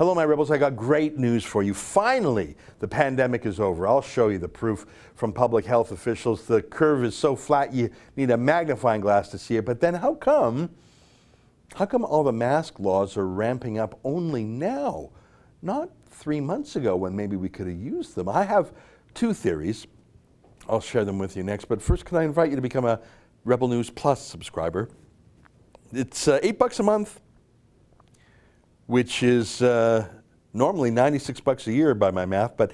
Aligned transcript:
Hello, 0.00 0.14
my 0.14 0.24
rebels. 0.24 0.50
I 0.50 0.56
got 0.56 0.76
great 0.76 1.18
news 1.18 1.44
for 1.44 1.62
you. 1.62 1.74
Finally, 1.74 2.56
the 2.78 2.88
pandemic 2.88 3.44
is 3.44 3.60
over. 3.60 3.86
I'll 3.86 4.00
show 4.00 4.28
you 4.28 4.38
the 4.38 4.48
proof 4.48 4.86
from 5.14 5.30
public 5.30 5.66
health 5.66 5.92
officials. 5.92 6.46
The 6.46 6.62
curve 6.62 7.04
is 7.04 7.14
so 7.14 7.36
flat 7.36 7.74
you 7.74 7.90
need 8.16 8.30
a 8.30 8.38
magnifying 8.38 9.02
glass 9.02 9.28
to 9.28 9.36
see 9.36 9.58
it. 9.58 9.66
But 9.66 9.82
then, 9.82 9.92
how 9.92 10.14
come? 10.14 10.70
How 11.74 11.84
come 11.84 12.06
all 12.06 12.24
the 12.24 12.32
mask 12.32 12.80
laws 12.80 13.18
are 13.18 13.26
ramping 13.26 13.78
up 13.78 14.00
only 14.02 14.42
now? 14.42 15.10
Not 15.60 15.90
three 16.08 16.40
months 16.40 16.76
ago 16.76 16.96
when 16.96 17.14
maybe 17.14 17.36
we 17.36 17.50
could 17.50 17.66
have 17.66 17.76
used 17.76 18.14
them. 18.14 18.26
I 18.26 18.44
have 18.44 18.72
two 19.12 19.34
theories. 19.34 19.86
I'll 20.66 20.80
share 20.80 21.04
them 21.04 21.18
with 21.18 21.36
you 21.36 21.42
next. 21.42 21.66
But 21.66 21.82
first, 21.82 22.06
can 22.06 22.16
I 22.16 22.24
invite 22.24 22.48
you 22.48 22.56
to 22.56 22.62
become 22.62 22.86
a 22.86 23.00
Rebel 23.44 23.68
News 23.68 23.90
Plus 23.90 24.26
subscriber? 24.26 24.88
It's 25.92 26.26
uh, 26.26 26.38
eight 26.42 26.58
bucks 26.58 26.80
a 26.80 26.82
month 26.82 27.20
which 28.90 29.22
is 29.22 29.62
uh, 29.62 30.04
normally 30.52 30.90
96 30.90 31.38
bucks 31.40 31.68
a 31.68 31.72
year 31.72 31.94
by 31.94 32.10
my 32.10 32.26
math, 32.26 32.56
but 32.56 32.72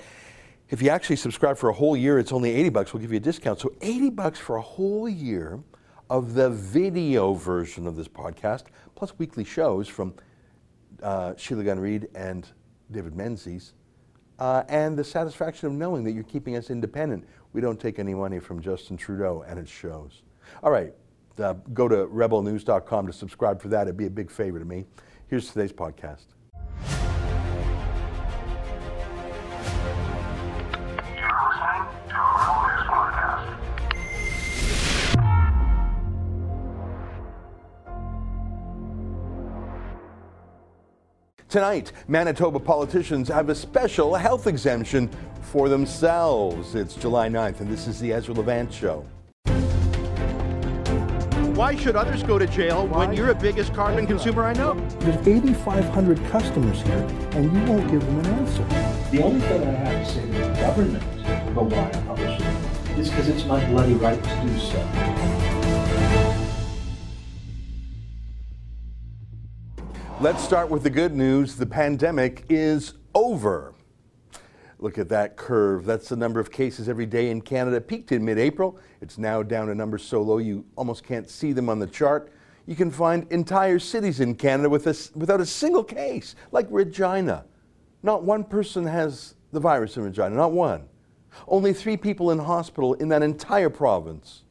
if 0.70 0.80
you 0.80 0.88
actually 0.88 1.16
subscribe 1.16 1.58
for 1.58 1.68
a 1.68 1.74
whole 1.74 1.94
year, 1.94 2.18
it's 2.18 2.32
only 2.32 2.50
80 2.52 2.70
bucks. 2.70 2.94
We'll 2.94 3.02
give 3.02 3.12
you 3.12 3.18
a 3.18 3.20
discount. 3.20 3.60
So 3.60 3.74
80 3.82 4.10
bucks 4.10 4.38
for 4.38 4.56
a 4.56 4.62
whole 4.62 5.06
year 5.08 5.62
of 6.08 6.32
the 6.32 6.48
video 6.48 7.34
version 7.34 7.86
of 7.86 7.96
this 7.96 8.08
podcast, 8.08 8.64
plus 8.94 9.18
weekly 9.18 9.44
shows 9.44 9.88
from 9.88 10.14
uh, 11.02 11.34
Sheila 11.36 11.64
Gunn 11.64 11.78
Reid 11.78 12.08
and 12.14 12.48
David 12.90 13.14
Menzies, 13.14 13.74
uh, 14.38 14.62
and 14.68 14.98
the 14.98 15.04
satisfaction 15.04 15.66
of 15.66 15.74
knowing 15.74 16.02
that 16.04 16.12
you're 16.12 16.24
keeping 16.24 16.56
us 16.56 16.70
independent. 16.70 17.26
We 17.52 17.60
don't 17.60 17.78
take 17.78 17.98
any 17.98 18.14
money 18.14 18.38
from 18.38 18.62
Justin 18.62 18.96
Trudeau 18.96 19.44
and 19.46 19.58
its 19.58 19.70
shows. 19.70 20.22
All 20.62 20.70
right, 20.70 20.94
uh, 21.38 21.54
go 21.74 21.88
to 21.88 22.06
rebelnews.com 22.06 23.06
to 23.06 23.12
subscribe 23.12 23.60
for 23.60 23.68
that. 23.68 23.82
It'd 23.82 23.98
be 23.98 24.06
a 24.06 24.10
big 24.10 24.30
favor 24.30 24.58
to 24.58 24.64
me. 24.64 24.86
Here's 25.28 25.50
today's 25.50 25.72
podcast. 25.72 26.26
Tonight, 41.48 41.90
Manitoba 42.06 42.60
politicians 42.60 43.28
have 43.28 43.48
a 43.48 43.54
special 43.54 44.14
health 44.14 44.46
exemption 44.46 45.10
for 45.42 45.68
themselves. 45.68 46.76
It's 46.76 46.94
July 46.94 47.28
9th, 47.28 47.60
and 47.60 47.68
this 47.68 47.88
is 47.88 47.98
the 47.98 48.12
Ezra 48.12 48.34
Levant 48.34 48.72
Show. 48.72 49.04
Why 51.56 51.74
should 51.74 51.96
others 51.96 52.22
go 52.22 52.38
to 52.38 52.46
jail 52.46 52.86
Why? 52.86 53.06
when 53.06 53.16
you're 53.16 53.28
the 53.28 53.34
biggest 53.34 53.72
carbon 53.72 54.06
consumer 54.06 54.44
I 54.44 54.52
know? 54.52 54.74
There's 55.00 55.26
8,500 55.26 56.22
customers 56.26 56.82
here, 56.82 56.98
and 57.32 57.50
you 57.50 57.72
won't 57.72 57.90
give 57.90 58.04
them 58.04 58.18
an 58.18 58.26
answer. 58.26 58.62
The 59.10 59.22
only 59.22 59.40
thing 59.40 59.62
I 59.62 59.70
have 59.70 60.06
to 60.06 60.12
say 60.12 60.20
to 60.20 60.32
the 60.32 60.48
government 60.60 61.02
about 61.48 61.70
why 61.70 61.88
I 61.88 62.02
publish 62.02 62.38
it 62.42 62.98
is 62.98 63.08
because 63.08 63.28
it's 63.30 63.46
my 63.46 63.64
bloody 63.70 63.94
right 63.94 64.22
to 64.22 64.40
do 64.42 64.58
so. 64.58 64.86
Let's 70.20 70.44
start 70.44 70.68
with 70.68 70.82
the 70.82 70.90
good 70.90 71.14
news. 71.14 71.56
The 71.56 71.64
pandemic 71.64 72.44
is 72.50 72.92
over. 73.14 73.75
Look 74.86 74.98
at 74.98 75.08
that 75.08 75.36
curve. 75.36 75.84
That's 75.84 76.10
the 76.10 76.14
number 76.14 76.38
of 76.38 76.52
cases 76.52 76.88
every 76.88 77.06
day 77.06 77.30
in 77.30 77.40
Canada. 77.40 77.80
Peaked 77.80 78.12
in 78.12 78.24
mid 78.24 78.38
April. 78.38 78.78
It's 79.00 79.18
now 79.18 79.42
down 79.42 79.66
to 79.66 79.74
numbers 79.74 80.04
so 80.04 80.22
low 80.22 80.38
you 80.38 80.64
almost 80.76 81.02
can't 81.02 81.28
see 81.28 81.52
them 81.52 81.68
on 81.68 81.80
the 81.80 81.88
chart. 81.88 82.32
You 82.66 82.76
can 82.76 82.92
find 82.92 83.26
entire 83.32 83.80
cities 83.80 84.20
in 84.20 84.36
Canada 84.36 84.70
with 84.70 84.86
a, 84.86 84.96
without 85.18 85.40
a 85.40 85.44
single 85.44 85.82
case, 85.82 86.36
like 86.52 86.68
Regina. 86.70 87.46
Not 88.04 88.22
one 88.22 88.44
person 88.44 88.86
has 88.86 89.34
the 89.50 89.58
virus 89.58 89.96
in 89.96 90.04
Regina, 90.04 90.30
not 90.30 90.52
one. 90.52 90.84
Only 91.48 91.72
three 91.72 91.96
people 91.96 92.30
in 92.30 92.38
hospital 92.38 92.94
in 92.94 93.08
that 93.08 93.24
entire 93.24 93.70
province. 93.70 94.44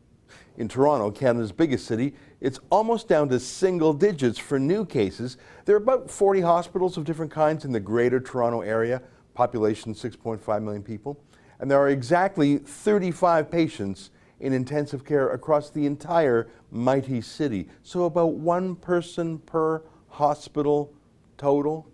In 0.58 0.68
Toronto, 0.68 1.12
Canada's 1.12 1.54
biggest 1.54 1.86
city, 1.86 2.14
it's 2.42 2.60
almost 2.70 3.08
down 3.08 3.30
to 3.30 3.40
single 3.40 3.94
digits 3.94 4.38
for 4.38 4.60
new 4.60 4.86
cases. 4.86 5.38
There 5.64 5.78
are 5.78 5.82
about 5.82 6.12
40 6.12 6.42
hospitals 6.42 6.98
of 6.98 7.06
different 7.06 7.32
kinds 7.32 7.64
in 7.64 7.72
the 7.72 7.80
greater 7.80 8.20
Toronto 8.20 8.60
area 8.60 9.02
population 9.36 9.94
6.5 9.94 10.64
million 10.64 10.82
people, 10.82 11.22
and 11.60 11.70
there 11.70 11.80
are 11.80 11.90
exactly 11.90 12.58
35 12.58 13.52
patients 13.52 14.10
in 14.40 14.54
intensive 14.54 15.06
care 15.06 15.30
across 15.30 15.70
the 15.70 15.86
entire 15.86 16.50
mighty 16.72 17.22
city. 17.22 17.70
So 17.84 18.06
about 18.06 18.34
one 18.34 18.76
person 18.76 19.38
per 19.40 19.84
hospital 20.10 20.94
total. 21.38 21.88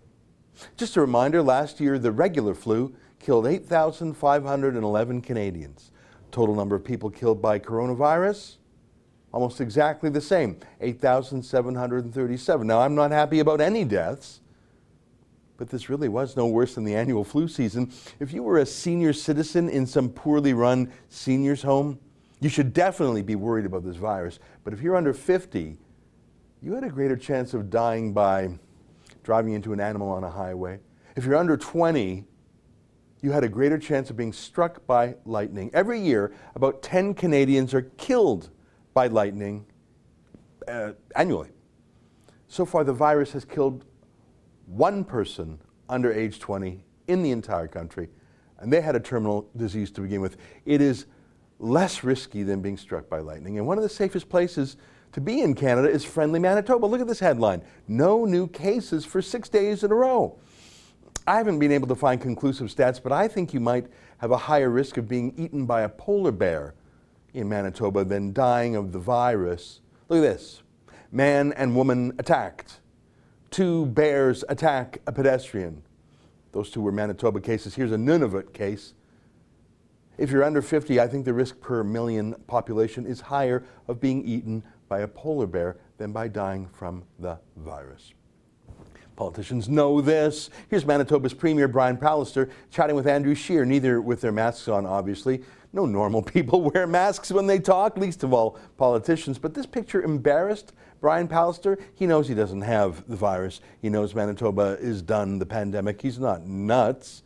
Just 0.76 0.96
a 0.96 1.00
reminder, 1.00 1.42
last 1.42 1.80
year 1.80 1.98
the 1.98 2.12
regular 2.12 2.54
flu 2.54 2.94
killed 3.18 3.46
8,511 3.46 5.20
Canadians. 5.22 5.90
Total 6.30 6.54
number 6.54 6.76
of 6.76 6.84
people 6.84 7.10
killed 7.10 7.40
by 7.40 7.58
coronavirus, 7.58 8.56
almost 9.32 9.60
exactly 9.60 10.10
the 10.10 10.20
same, 10.20 10.58
8,737. 10.80 12.66
Now 12.66 12.80
I'm 12.80 12.94
not 12.94 13.10
happy 13.10 13.38
about 13.38 13.60
any 13.60 13.84
deaths, 13.84 14.40
but 15.62 15.68
this 15.68 15.88
really 15.88 16.08
was 16.08 16.36
no 16.36 16.48
worse 16.48 16.74
than 16.74 16.82
the 16.82 16.96
annual 16.96 17.22
flu 17.22 17.46
season. 17.46 17.92
If 18.18 18.32
you 18.32 18.42
were 18.42 18.58
a 18.58 18.66
senior 18.66 19.12
citizen 19.12 19.68
in 19.68 19.86
some 19.86 20.08
poorly 20.08 20.54
run 20.54 20.92
senior's 21.08 21.62
home, 21.62 22.00
you 22.40 22.48
should 22.48 22.72
definitely 22.72 23.22
be 23.22 23.36
worried 23.36 23.64
about 23.64 23.84
this 23.84 23.94
virus. 23.94 24.40
But 24.64 24.72
if 24.72 24.80
you're 24.82 24.96
under 24.96 25.14
50, 25.14 25.76
you 26.62 26.72
had 26.72 26.82
a 26.82 26.88
greater 26.88 27.16
chance 27.16 27.54
of 27.54 27.70
dying 27.70 28.12
by 28.12 28.58
driving 29.22 29.52
into 29.52 29.72
an 29.72 29.78
animal 29.78 30.08
on 30.08 30.24
a 30.24 30.30
highway. 30.30 30.80
If 31.14 31.24
you're 31.24 31.36
under 31.36 31.56
20, 31.56 32.24
you 33.20 33.30
had 33.30 33.44
a 33.44 33.48
greater 33.48 33.78
chance 33.78 34.10
of 34.10 34.16
being 34.16 34.32
struck 34.32 34.84
by 34.88 35.14
lightning. 35.24 35.70
Every 35.72 36.00
year, 36.00 36.34
about 36.56 36.82
10 36.82 37.14
Canadians 37.14 37.72
are 37.72 37.82
killed 37.82 38.50
by 38.94 39.06
lightning 39.06 39.64
uh, 40.66 40.94
annually. 41.14 41.50
So 42.48 42.66
far, 42.66 42.82
the 42.82 42.92
virus 42.92 43.30
has 43.30 43.44
killed 43.44 43.84
one 44.72 45.04
person 45.04 45.58
under 45.88 46.12
age 46.12 46.38
20 46.38 46.82
in 47.08 47.22
the 47.22 47.30
entire 47.30 47.68
country, 47.68 48.08
and 48.58 48.72
they 48.72 48.80
had 48.80 48.96
a 48.96 49.00
terminal 49.00 49.48
disease 49.56 49.90
to 49.92 50.00
begin 50.00 50.20
with. 50.20 50.36
It 50.64 50.80
is 50.80 51.06
less 51.58 52.02
risky 52.02 52.42
than 52.42 52.60
being 52.60 52.76
struck 52.76 53.08
by 53.08 53.20
lightning. 53.20 53.58
And 53.58 53.66
one 53.66 53.76
of 53.76 53.82
the 53.82 53.88
safest 53.88 54.28
places 54.28 54.76
to 55.12 55.20
be 55.20 55.42
in 55.42 55.54
Canada 55.54 55.88
is 55.88 56.04
friendly 56.04 56.40
Manitoba. 56.40 56.86
Look 56.86 57.00
at 57.00 57.06
this 57.06 57.20
headline 57.20 57.62
No 57.86 58.24
new 58.24 58.48
cases 58.48 59.04
for 59.04 59.20
six 59.20 59.48
days 59.48 59.84
in 59.84 59.92
a 59.92 59.94
row. 59.94 60.38
I 61.26 61.36
haven't 61.36 61.60
been 61.60 61.70
able 61.70 61.86
to 61.88 61.94
find 61.94 62.20
conclusive 62.20 62.68
stats, 62.68 63.00
but 63.00 63.12
I 63.12 63.28
think 63.28 63.54
you 63.54 63.60
might 63.60 63.86
have 64.18 64.32
a 64.32 64.36
higher 64.36 64.70
risk 64.70 64.96
of 64.96 65.06
being 65.06 65.34
eaten 65.36 65.66
by 65.66 65.82
a 65.82 65.88
polar 65.88 66.32
bear 66.32 66.74
in 67.34 67.48
Manitoba 67.48 68.04
than 68.04 68.32
dying 68.32 68.74
of 68.74 68.92
the 68.92 68.98
virus. 68.98 69.80
Look 70.08 70.24
at 70.24 70.34
this 70.34 70.62
man 71.12 71.52
and 71.52 71.76
woman 71.76 72.12
attacked 72.18 72.80
two 73.52 73.86
bears 73.86 74.42
attack 74.48 74.98
a 75.06 75.12
pedestrian. 75.12 75.82
Those 76.50 76.70
two 76.70 76.80
were 76.80 76.90
Manitoba 76.90 77.40
cases. 77.40 77.74
Here's 77.74 77.92
a 77.92 77.96
Nunavut 77.96 78.52
case. 78.52 78.94
If 80.18 80.30
you're 80.30 80.44
under 80.44 80.60
50, 80.60 81.00
I 81.00 81.06
think 81.06 81.24
the 81.24 81.32
risk 81.32 81.60
per 81.60 81.84
million 81.84 82.34
population 82.46 83.06
is 83.06 83.20
higher 83.20 83.64
of 83.88 84.00
being 84.00 84.26
eaten 84.26 84.62
by 84.88 85.00
a 85.00 85.08
polar 85.08 85.46
bear 85.46 85.76
than 85.98 86.12
by 86.12 86.28
dying 86.28 86.66
from 86.66 87.04
the 87.18 87.38
virus. 87.56 88.12
Politicians 89.16 89.68
know 89.68 90.00
this. 90.00 90.50
Here's 90.68 90.86
Manitoba's 90.86 91.34
Premier 91.34 91.68
Brian 91.68 91.96
Pallister 91.96 92.50
chatting 92.70 92.96
with 92.96 93.06
Andrew 93.06 93.34
Scheer, 93.34 93.64
neither 93.64 94.00
with 94.00 94.20
their 94.20 94.32
masks 94.32 94.68
on, 94.68 94.86
obviously. 94.86 95.42
No 95.72 95.86
normal 95.86 96.22
people 96.22 96.62
wear 96.62 96.86
masks 96.86 97.30
when 97.30 97.46
they 97.46 97.58
talk, 97.58 97.96
least 97.96 98.22
of 98.22 98.32
all 98.32 98.58
politicians. 98.76 99.38
But 99.38 99.54
this 99.54 99.66
picture 99.66 100.02
embarrassed 100.02 100.72
Brian 101.02 101.26
Pallister. 101.26 101.78
He 101.96 102.06
knows 102.06 102.28
he 102.28 102.34
doesn't 102.34 102.62
have 102.62 103.06
the 103.08 103.16
virus. 103.16 103.60
He 103.82 103.90
knows 103.90 104.14
Manitoba 104.14 104.78
is 104.80 105.02
done, 105.02 105.40
the 105.40 105.44
pandemic. 105.44 106.00
He's 106.00 106.18
not 106.18 106.46
nuts. 106.46 107.24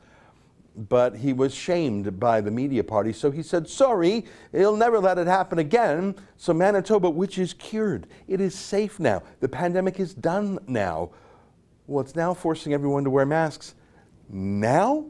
But 0.75 1.17
he 1.17 1.33
was 1.33 1.55
shamed 1.55 2.19
by 2.19 2.41
the 2.41 2.51
media 2.51 2.83
party, 2.85 3.13
so 3.13 3.31
he 3.31 3.43
said, 3.43 3.67
Sorry, 3.67 4.27
he'll 4.53 4.77
never 4.77 4.99
let 4.99 5.17
it 5.19 5.27
happen 5.27 5.59
again. 5.59 6.15
So, 6.37 6.53
Manitoba, 6.53 7.09
which 7.09 7.39
is 7.39 7.55
cured, 7.55 8.07
it 8.29 8.43
is 8.43 8.55
safe 8.55 9.01
now. 9.01 9.23
The 9.41 9.49
pandemic 9.49 10.01
is 10.01 10.13
done 10.13 10.59
now. 10.67 11.11
Well, 11.87 12.05
it's 12.05 12.15
now 12.15 12.35
forcing 12.35 12.75
everyone 12.75 13.05
to 13.05 13.11
wear 13.11 13.25
masks. 13.25 13.75
Now? 14.29 15.07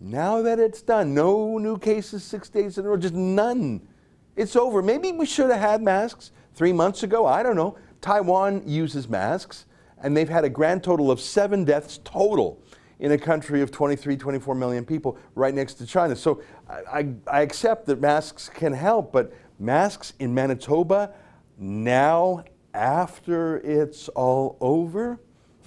Now 0.00 0.42
that 0.42 0.60
it's 0.60 0.82
done, 0.82 1.14
no 1.14 1.58
new 1.58 1.78
cases 1.78 2.22
six 2.22 2.48
days 2.48 2.78
in 2.78 2.86
a 2.86 2.88
row, 2.88 2.96
just 2.96 3.14
none. 3.14 3.88
It's 4.36 4.54
over. 4.54 4.82
Maybe 4.82 5.10
we 5.10 5.26
should 5.26 5.50
have 5.50 5.60
had 5.60 5.82
masks 5.82 6.30
three 6.54 6.72
months 6.72 7.02
ago. 7.02 7.26
I 7.26 7.42
don't 7.42 7.56
know. 7.56 7.76
Taiwan 8.00 8.62
uses 8.66 9.08
masks, 9.08 9.66
and 10.02 10.16
they've 10.16 10.28
had 10.28 10.44
a 10.44 10.50
grand 10.50 10.82
total 10.82 11.10
of 11.10 11.20
seven 11.20 11.64
deaths 11.64 12.00
total 12.04 12.62
in 12.98 13.12
a 13.12 13.18
country 13.18 13.60
of 13.60 13.70
23, 13.70 14.16
24 14.16 14.54
million 14.54 14.84
people 14.84 15.18
right 15.34 15.54
next 15.54 15.74
to 15.74 15.86
China. 15.86 16.14
So 16.14 16.42
I, 16.68 17.08
I, 17.26 17.42
accept 17.42 17.86
that 17.86 18.00
masks 18.00 18.48
can 18.48 18.72
help, 18.72 19.12
but 19.12 19.32
masks 19.58 20.12
in 20.20 20.32
Manitoba 20.32 21.12
now 21.58 22.44
after 22.72 23.58
it's 23.58 24.08
all 24.10 24.56
over? 24.60 25.20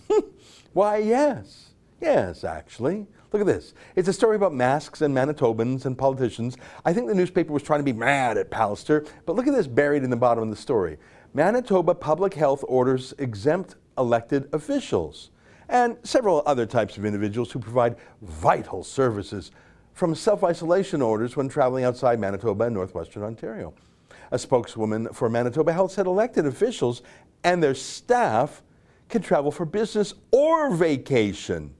Why, 0.74 0.98
yes. 0.98 1.72
Yes, 2.00 2.44
actually. 2.44 3.08
Look 3.34 3.42
at 3.42 3.46
this. 3.46 3.74
It's 3.96 4.08
a 4.08 4.14
story 4.14 4.38
about 4.38 4.54
masks 4.54 5.02
and 5.02 5.14
Manitobans 5.16 5.86
and 5.86 5.98
politicians. 5.98 6.58
I 6.86 6.94
think 6.94 7.08
the 7.08 7.16
newspaper 7.16 7.52
was 7.52 7.64
trying 7.64 7.80
to 7.80 7.84
be 7.84 7.94
mad 7.94 8.38
at 8.38 8.50
Pallister, 8.50 9.08
but 9.26 9.36
look 9.36 9.48
at 9.48 9.54
this 9.54 9.68
buried 9.68 10.04
in 10.04 10.10
the 10.10 10.16
bottom 10.16 10.44
of 10.44 10.50
the 10.50 10.56
story. 10.56 10.98
Manitoba 11.34 11.94
Public 11.94 12.34
Health 12.34 12.64
orders 12.68 13.14
exempt 13.18 13.76
elected 13.98 14.48
officials 14.54 15.32
and 15.70 15.98
several 16.04 16.42
other 16.46 16.66
types 16.66 16.98
of 16.98 17.06
individuals 17.06 17.52
who 17.52 17.60
provide 17.60 17.98
vital 18.22 18.84
services 18.84 19.52
from 19.94 20.16
self 20.16 20.44
isolation 20.44 21.02
orders 21.02 21.36
when 21.36 21.50
traveling 21.50 21.84
outside 21.84 22.20
Manitoba 22.20 22.66
and 22.66 22.74
northwestern 22.74 23.24
Ontario. 23.24 23.74
A 24.32 24.40
spokeswoman 24.40 25.10
for 25.14 25.30
Manitoba 25.30 25.74
Health 25.74 25.92
said 25.92 26.06
elected 26.06 26.46
officials 26.46 27.02
and 27.44 27.62
their 27.62 27.76
staff 27.76 28.64
can 29.10 29.22
travel 29.22 29.52
for 29.52 29.66
business 29.66 30.14
or 30.32 30.74
vacation 30.74 31.74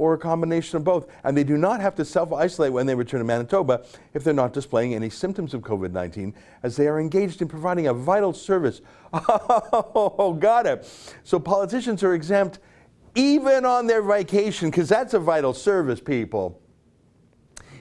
or 0.00 0.14
a 0.14 0.18
combination 0.18 0.78
of 0.78 0.84
both. 0.84 1.06
And 1.24 1.36
they 1.36 1.44
do 1.44 1.58
not 1.58 1.80
have 1.80 1.94
to 1.96 2.04
self 2.04 2.32
isolate 2.32 2.72
when 2.72 2.86
they 2.86 2.94
return 2.94 3.20
to 3.20 3.24
Manitoba 3.24 3.84
if 4.14 4.24
they're 4.24 4.32
not 4.32 4.54
displaying 4.54 4.94
any 4.94 5.10
symptoms 5.10 5.52
of 5.52 5.60
COVID 5.60 5.92
19, 5.92 6.34
as 6.62 6.74
they 6.76 6.88
are 6.88 6.98
engaged 6.98 7.42
in 7.42 7.48
providing 7.48 7.86
a 7.86 7.94
vital 7.94 8.32
service. 8.32 8.80
Oh, 9.92 10.36
got 10.38 10.66
it. 10.66 10.88
So 11.24 11.38
politicians 11.38 12.02
are 12.02 12.14
exempt 12.14 12.60
even 13.14 13.64
on 13.64 13.86
their 13.86 14.02
vacation, 14.02 14.70
because 14.70 14.88
that's 14.88 15.14
a 15.14 15.18
vital 15.18 15.52
service, 15.52 16.00
people. 16.00 16.60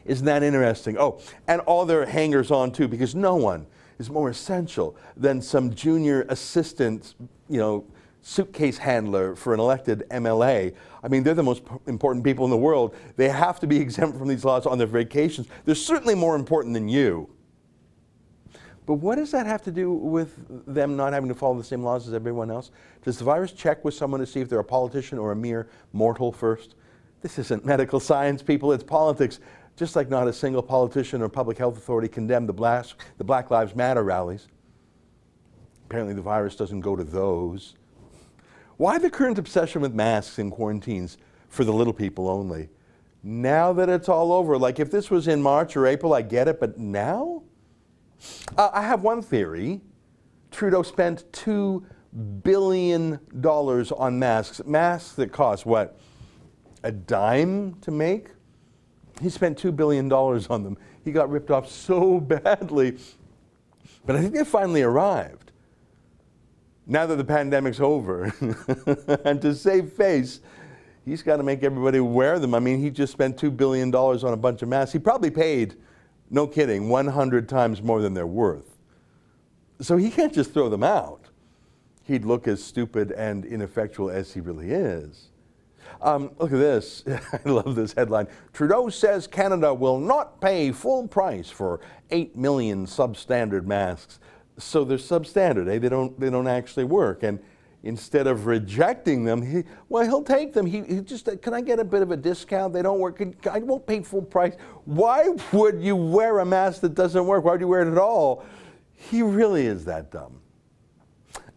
Isn't 0.05 0.25
that 0.25 0.41
interesting? 0.41 0.97
Oh, 0.97 1.21
and 1.47 1.61
all 1.61 1.85
their 1.85 2.05
hangers 2.05 2.49
on 2.49 2.71
too, 2.71 2.87
because 2.87 3.13
no 3.13 3.35
one 3.35 3.67
is 3.99 4.09
more 4.09 4.29
essential 4.29 4.97
than 5.15 5.41
some 5.41 5.73
junior 5.73 6.25
assistant, 6.29 7.13
you 7.47 7.59
know, 7.59 7.85
suitcase 8.21 8.77
handler 8.77 9.35
for 9.35 9.53
an 9.53 9.59
elected 9.59 10.03
MLA. 10.11 10.75
I 11.03 11.07
mean, 11.07 11.23
they're 11.23 11.33
the 11.33 11.43
most 11.43 11.63
important 11.87 12.23
people 12.23 12.45
in 12.45 12.51
the 12.51 12.57
world. 12.57 12.95
They 13.15 13.29
have 13.29 13.59
to 13.61 13.67
be 13.67 13.77
exempt 13.81 14.17
from 14.17 14.27
these 14.27 14.45
laws 14.45 14.65
on 14.65 14.77
their 14.77 14.87
vacations. 14.87 15.47
They're 15.65 15.75
certainly 15.75 16.15
more 16.15 16.35
important 16.35 16.73
than 16.73 16.89
you. 16.89 17.29
But 18.85 18.95
what 18.95 19.17
does 19.17 19.29
that 19.31 19.45
have 19.45 19.61
to 19.63 19.71
do 19.71 19.93
with 19.93 20.35
them 20.65 20.97
not 20.97 21.13
having 21.13 21.29
to 21.29 21.35
follow 21.35 21.55
the 21.55 21.63
same 21.63 21.83
laws 21.83 22.07
as 22.07 22.13
everyone 22.15 22.49
else? 22.49 22.71
Does 23.03 23.19
the 23.19 23.23
virus 23.23 23.51
check 23.51 23.85
with 23.85 23.93
someone 23.93 24.19
to 24.19 24.25
see 24.25 24.39
if 24.39 24.49
they're 24.49 24.59
a 24.59 24.63
politician 24.63 25.19
or 25.19 25.31
a 25.31 25.35
mere 25.35 25.69
mortal 25.93 26.31
first? 26.31 26.73
This 27.21 27.37
isn't 27.37 27.65
medical 27.65 27.99
science, 27.99 28.41
people, 28.41 28.71
it's 28.71 28.83
politics. 28.83 29.39
Just 29.75 29.95
like 29.95 30.09
not 30.09 30.27
a 30.27 30.33
single 30.33 30.63
politician 30.63 31.21
or 31.21 31.29
public 31.29 31.57
health 31.57 31.77
authority 31.77 32.07
condemned 32.07 32.49
the 32.49 32.53
Black, 32.53 32.85
the 33.17 33.23
Black 33.23 33.51
Lives 33.51 33.75
Matter 33.75 34.03
rallies. 34.03 34.47
Apparently, 35.85 36.13
the 36.13 36.21
virus 36.21 36.55
doesn't 36.55 36.81
go 36.81 36.95
to 36.95 37.03
those. 37.03 37.75
Why 38.79 38.97
the 38.97 39.09
current 39.09 39.37
obsession 39.37 39.81
with 39.81 39.93
masks 39.93 40.39
and 40.39 40.49
quarantines 40.49 41.17
for 41.49 41.65
the 41.65 41.73
little 41.73 41.91
people 41.91 42.29
only? 42.29 42.69
Now 43.21 43.73
that 43.73 43.89
it's 43.89 44.07
all 44.07 44.31
over, 44.31 44.57
like 44.57 44.79
if 44.79 44.89
this 44.89 45.11
was 45.11 45.27
in 45.27 45.41
March 45.41 45.75
or 45.75 45.85
April, 45.85 46.13
I 46.13 46.21
get 46.21 46.47
it, 46.47 46.61
but 46.61 46.77
now? 46.77 47.43
Uh, 48.57 48.69
I 48.71 48.83
have 48.83 49.03
one 49.03 49.21
theory. 49.21 49.81
Trudeau 50.49 50.81
spent 50.81 51.29
$2 51.33 51.83
billion 52.41 53.19
on 53.43 54.17
masks. 54.17 54.61
Masks 54.65 55.11
that 55.15 55.33
cost 55.33 55.65
what? 55.65 55.99
A 56.83 56.91
dime 56.93 57.73
to 57.81 57.91
make? 57.91 58.29
He 59.21 59.27
spent 59.27 59.61
$2 59.61 59.75
billion 59.75 60.09
on 60.09 60.63
them. 60.63 60.77
He 61.03 61.11
got 61.11 61.29
ripped 61.29 61.51
off 61.51 61.69
so 61.69 62.17
badly. 62.21 62.97
But 64.05 64.15
I 64.15 64.21
think 64.21 64.35
they 64.35 64.45
finally 64.45 64.83
arrived 64.83 65.48
now 66.89 67.05
that 67.05 67.15
the 67.17 67.23
pandemic's 67.23 67.79
over, 67.79 68.33
and 69.23 69.39
to 69.43 69.53
save 69.53 69.93
face, 69.93 70.41
he's 71.05 71.21
got 71.21 71.37
to 71.37 71.43
make 71.43 71.63
everybody 71.63 71.99
wear 71.99 72.39
them. 72.39 72.55
I 72.55 72.59
mean, 72.59 72.81
he 72.81 72.89
just 72.89 73.13
spent 73.13 73.37
$2 73.37 73.55
billion 73.55 73.93
on 73.93 74.33
a 74.33 74.37
bunch 74.37 74.63
of 74.63 74.69
masks. 74.69 74.91
He 74.91 74.99
probably 74.99 75.29
paid, 75.29 75.75
no 76.31 76.47
kidding, 76.47 76.89
100 76.89 77.47
times 77.47 77.83
more 77.83 78.01
than 78.01 78.15
they're 78.15 78.25
worth. 78.25 78.75
So 79.79 79.97
he 79.97 80.09
can't 80.09 80.33
just 80.33 80.51
throw 80.51 80.67
them 80.67 80.83
out. 80.83 81.25
He'd 82.05 82.25
look 82.25 82.47
as 82.47 82.61
stupid 82.61 83.11
and 83.11 83.45
ineffectual 83.45 84.09
as 84.09 84.33
he 84.33 84.39
really 84.39 84.71
is. 84.71 85.27
Um, 86.01 86.31
look 86.39 86.51
at 86.51 86.57
this. 86.57 87.03
I 87.45 87.47
love 87.47 87.75
this 87.75 87.93
headline. 87.93 88.27
Trudeau 88.51 88.89
says 88.89 89.27
Canada 89.27 89.71
will 89.71 89.99
not 89.99 90.41
pay 90.41 90.71
full 90.71 91.07
price 91.07 91.51
for 91.51 91.81
8 92.09 92.35
million 92.35 92.87
substandard 92.87 93.65
masks 93.65 94.19
so 94.59 94.83
they're 94.83 94.97
substandard. 94.97 95.69
Eh? 95.69 95.79
They 95.79 95.89
don't 95.89 96.19
they 96.19 96.29
don't 96.29 96.47
actually 96.47 96.83
work. 96.83 97.23
And 97.23 97.39
instead 97.83 98.27
of 98.27 98.45
rejecting 98.45 99.23
them, 99.23 99.41
he, 99.41 99.63
well, 99.87 100.03
he'll 100.03 100.23
take 100.23 100.53
them. 100.53 100.65
He, 100.65 100.81
he, 100.81 101.01
just 101.01 101.27
can 101.41 101.53
I 101.53 101.61
get 101.61 101.79
a 101.79 101.83
bit 101.83 102.01
of 102.01 102.11
a 102.11 102.17
discount? 102.17 102.73
They 102.73 102.81
don't 102.81 102.99
work. 102.99 103.21
I 103.49 103.59
won't 103.59 103.87
pay 103.87 104.01
full 104.01 104.21
price. 104.21 104.55
Why 104.85 105.29
would 105.51 105.81
you 105.81 105.95
wear 105.95 106.39
a 106.39 106.45
mask 106.45 106.81
that 106.81 106.93
doesn't 106.93 107.25
work? 107.25 107.43
Why 107.43 107.53
would 107.53 107.61
you 107.61 107.67
wear 107.67 107.87
it 107.87 107.91
at 107.91 107.97
all? 107.97 108.45
He 108.95 109.21
really 109.21 109.65
is 109.65 109.85
that 109.85 110.11
dumb. 110.11 110.41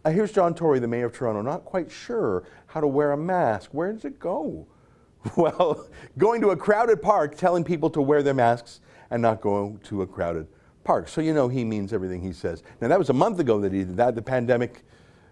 Uh, 0.05 0.11
here's 0.11 0.31
John 0.31 0.53
Tory, 0.53 0.79
the 0.79 0.87
mayor 0.87 1.05
of 1.05 1.13
Toronto, 1.13 1.41
not 1.41 1.63
quite 1.63 1.89
sure 1.89 2.43
how 2.67 2.81
to 2.81 2.87
wear 2.87 3.11
a 3.11 3.17
mask. 3.17 3.69
Where 3.73 3.91
does 3.91 4.05
it 4.05 4.19
go? 4.19 4.67
Well, 5.37 5.87
going 6.17 6.41
to 6.41 6.49
a 6.49 6.57
crowded 6.57 7.01
park, 7.01 7.37
telling 7.37 7.63
people 7.63 7.89
to 7.91 8.01
wear 8.01 8.21
their 8.23 8.33
masks, 8.33 8.81
and 9.09 9.21
not 9.21 9.39
going 9.39 9.77
to 9.85 10.01
a 10.01 10.07
crowded 10.07 10.47
park. 10.51 10.62
So 11.07 11.21
you 11.21 11.33
know 11.33 11.47
he 11.47 11.63
means 11.63 11.93
everything 11.93 12.21
he 12.21 12.33
says. 12.33 12.63
Now 12.81 12.87
that 12.89 12.99
was 12.99 13.09
a 13.09 13.13
month 13.13 13.39
ago 13.39 13.59
that 13.61 13.71
he 13.71 13.79
did 13.79 13.97
that. 13.97 14.15
The 14.15 14.21
pandemic 14.21 14.83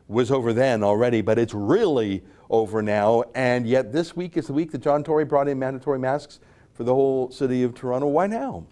was 0.07 0.31
over 0.31 0.53
then 0.53 0.83
already, 0.83 1.21
but 1.21 1.39
it's 1.39 1.53
really 1.53 2.23
over 2.49 2.81
now. 2.81 3.23
And 3.33 3.65
yet 3.65 3.91
this 3.91 4.15
week 4.15 4.37
is 4.37 4.47
the 4.47 4.53
week 4.53 4.71
that 4.71 4.81
John 4.81 5.03
Tory 5.03 5.25
brought 5.25 5.47
in 5.47 5.57
mandatory 5.59 5.99
masks 5.99 6.39
for 6.73 6.83
the 6.83 6.93
whole 6.93 7.31
city 7.31 7.63
of 7.63 7.73
Toronto. 7.73 8.07
Why 8.07 8.27
now? 8.27 8.65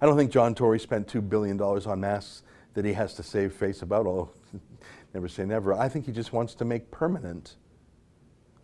I 0.00 0.06
don't 0.06 0.16
think 0.16 0.30
John 0.30 0.54
Tory 0.54 0.78
spent 0.78 1.08
$2 1.08 1.26
billion 1.26 1.60
on 1.60 2.00
masks 2.00 2.42
that 2.74 2.84
he 2.84 2.92
has 2.92 3.14
to 3.14 3.22
save 3.22 3.54
face 3.54 3.82
about. 3.82 4.06
Oh, 4.06 4.30
never 5.14 5.28
say 5.28 5.44
never. 5.46 5.72
I 5.72 5.88
think 5.88 6.04
he 6.04 6.12
just 6.12 6.32
wants 6.32 6.54
to 6.56 6.64
make 6.64 6.90
permanent 6.90 7.56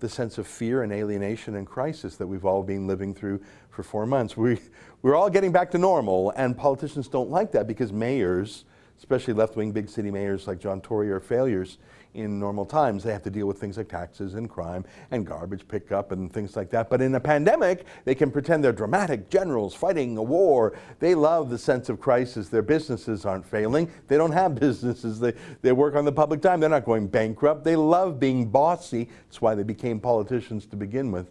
the 0.03 0.09
sense 0.09 0.37
of 0.37 0.47
fear 0.47 0.83
and 0.83 0.93
alienation 0.93 1.55
and 1.55 1.67
crisis 1.67 2.17
that 2.17 2.27
we've 2.27 2.45
all 2.45 2.63
been 2.63 2.87
living 2.87 3.15
through 3.15 3.41
for 3.71 3.83
four 3.83 4.05
months. 4.05 4.37
We, 4.37 4.59
we're 5.01 5.15
all 5.15 5.31
getting 5.31 5.53
back 5.53 5.71
to 5.71 5.79
normal, 5.79 6.31
and 6.37 6.55
politicians 6.55 7.09
don't 7.09 7.31
like 7.31 7.53
that 7.53 7.67
because 7.67 7.93
mayors, 7.93 8.67
especially 8.99 9.35
left 9.35 9.57
wing 9.57 9.73
big 9.73 9.89
city 9.89 10.11
mayors 10.11 10.47
like 10.47 10.59
John 10.59 10.81
Tory, 10.81 11.11
are 11.11 11.21
failures 11.21 11.79
in 12.15 12.39
normal 12.39 12.67
times. 12.67 13.03
They 13.03 13.13
have 13.13 13.23
to 13.23 13.31
deal 13.31 13.47
with 13.47 13.59
things 13.59 13.77
like 13.77 13.89
taxes 13.89 14.35
and 14.35 14.49
crime 14.49 14.85
and 15.11 15.27
garbage 15.27 15.67
pickup 15.67 16.13
and 16.13 16.33
things 16.33 16.57
like 16.57 16.71
that. 16.71 16.91
But 16.91 17.01
in 17.01 17.15
a 17.15 17.21
pandemic, 17.21 17.87
they 18.05 18.15
can 18.15 18.31
pretend 18.31 18.63
they're 18.63 18.73
dramatic 18.73 19.31
generals 19.31 19.75
fighting 19.75 20.17
a 20.17 20.23
war. 20.23 20.77
They 20.99 21.15
love 21.15 21.51
the 21.51 21.59
sense 21.59 21.89
of 21.89 22.01
crisis. 22.01 22.49
Their 22.49 22.63
businesses 22.63 23.25
aren't 23.25 23.47
failing. 23.47 23.91
They 24.09 24.17
don't 24.17 24.33
have 24.33 24.55
businesses. 24.61 25.21
They, 25.21 25.33
they 25.63 25.73
work 25.73 25.95
on 25.95 26.05
the 26.05 26.13
public 26.13 26.41
dime. 26.41 26.61
They're 26.61 26.69
not 26.69 26.85
going 26.85 27.09
bankrupt. 27.09 27.65
They 27.65 27.77
love 27.77 28.21
being 28.21 28.49
bossy. 28.51 29.09
That's 29.27 29.41
why 29.41 29.55
they 29.55 29.63
became 29.63 30.01
politicians 30.01 30.67
to 30.67 30.77
begin 30.77 31.11
with. 31.11 31.31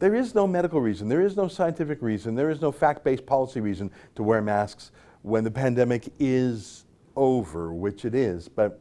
There 0.00 0.14
is 0.14 0.34
no 0.34 0.46
medical 0.46 0.80
reason, 0.80 1.08
there 1.08 1.22
is 1.22 1.36
no 1.36 1.46
scientific 1.46 2.02
reason, 2.02 2.34
there 2.34 2.50
is 2.50 2.60
no 2.60 2.72
fact 2.72 3.04
based 3.04 3.24
policy 3.24 3.60
reason 3.60 3.90
to 4.16 4.22
wear 4.22 4.42
masks 4.42 4.90
when 5.24 5.42
the 5.42 5.50
pandemic 5.50 6.12
is 6.18 6.84
over, 7.16 7.72
which 7.72 8.04
it 8.04 8.14
is. 8.14 8.46
But 8.46 8.78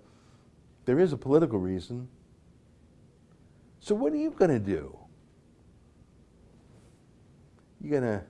there 0.83 0.99
is 0.99 1.13
a 1.13 1.17
political 1.17 1.57
reason. 1.57 2.09
So, 3.79 3.95
what 3.95 4.11
are 4.11 4.17
you 4.17 4.29
going 4.29 4.51
to 4.51 4.59
do? 4.59 4.93
You 7.79 7.89
going 7.89 8.03
to 8.03 8.21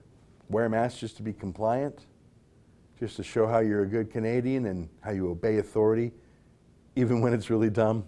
wear 0.48 0.66
a 0.66 0.70
mask 0.70 1.00
just 1.00 1.18
to 1.18 1.24
be 1.24 1.34
compliant? 1.34 2.06
Just 3.00 3.16
to 3.16 3.24
show 3.24 3.48
how 3.48 3.60
you're 3.60 3.82
a 3.82 3.88
good 3.88 4.12
Canadian 4.12 4.68
and 4.68 4.90
how 5.02 5.10
you 5.10 5.32
obey 5.32 5.58
authority, 5.58 6.12
even 6.96 7.20
when 7.20 7.34
it's 7.34 7.50
really 7.50 7.72
dumb? 7.72 8.06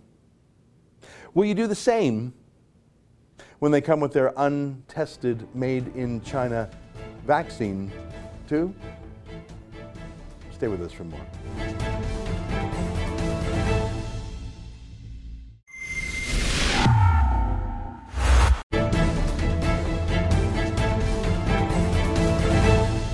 Will 1.33 1.45
you 1.45 1.55
do 1.55 1.65
the 1.65 1.73
same 1.73 2.31
when 3.57 3.71
they 3.71 3.81
come 3.81 3.99
with 3.99 4.13
their 4.13 4.33
untested, 4.37 5.47
made 5.55 5.87
in 5.95 6.21
China 6.21 6.69
vaccine, 7.25 7.91
too? 8.47 8.71
Stay 10.65 10.71
with 10.71 10.81
us 10.81 10.93
for 10.93 11.03
more. 11.03 11.19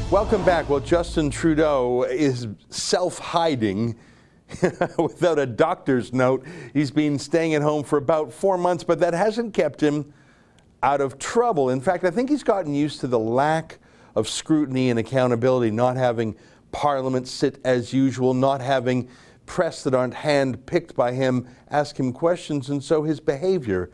Welcome 0.09 0.45
back. 0.45 0.69
Well, 0.69 0.79
Justin 0.79 1.29
Trudeau 1.29 2.03
is 2.03 2.47
self 2.69 3.19
hiding 3.19 3.97
without 4.97 5.37
a 5.37 5.45
doctor's 5.45 6.13
note. 6.13 6.45
He's 6.73 6.91
been 6.91 7.19
staying 7.19 7.53
at 7.55 7.61
home 7.61 7.83
for 7.83 7.97
about 7.97 8.31
four 8.31 8.57
months, 8.57 8.85
but 8.85 9.01
that 9.01 9.13
hasn't 9.13 9.53
kept 9.53 9.83
him 9.83 10.13
out 10.81 11.01
of 11.01 11.19
trouble. 11.19 11.69
In 11.69 11.81
fact, 11.81 12.05
I 12.05 12.11
think 12.11 12.29
he's 12.29 12.43
gotten 12.43 12.73
used 12.73 13.01
to 13.01 13.07
the 13.07 13.19
lack 13.19 13.79
of 14.15 14.29
scrutiny 14.29 14.89
and 14.89 14.97
accountability, 14.97 15.69
not 15.69 15.97
having 15.97 16.37
Parliament 16.71 17.27
sit 17.27 17.59
as 17.63 17.93
usual, 17.93 18.33
not 18.33 18.61
having 18.61 19.09
press 19.45 19.83
that 19.83 19.93
aren't 19.93 20.13
hand 20.13 20.65
picked 20.65 20.95
by 20.95 21.11
him 21.11 21.47
ask 21.69 21.99
him 21.99 22.13
questions, 22.13 22.69
and 22.69 22.83
so 22.83 23.03
his 23.03 23.19
behavior 23.19 23.89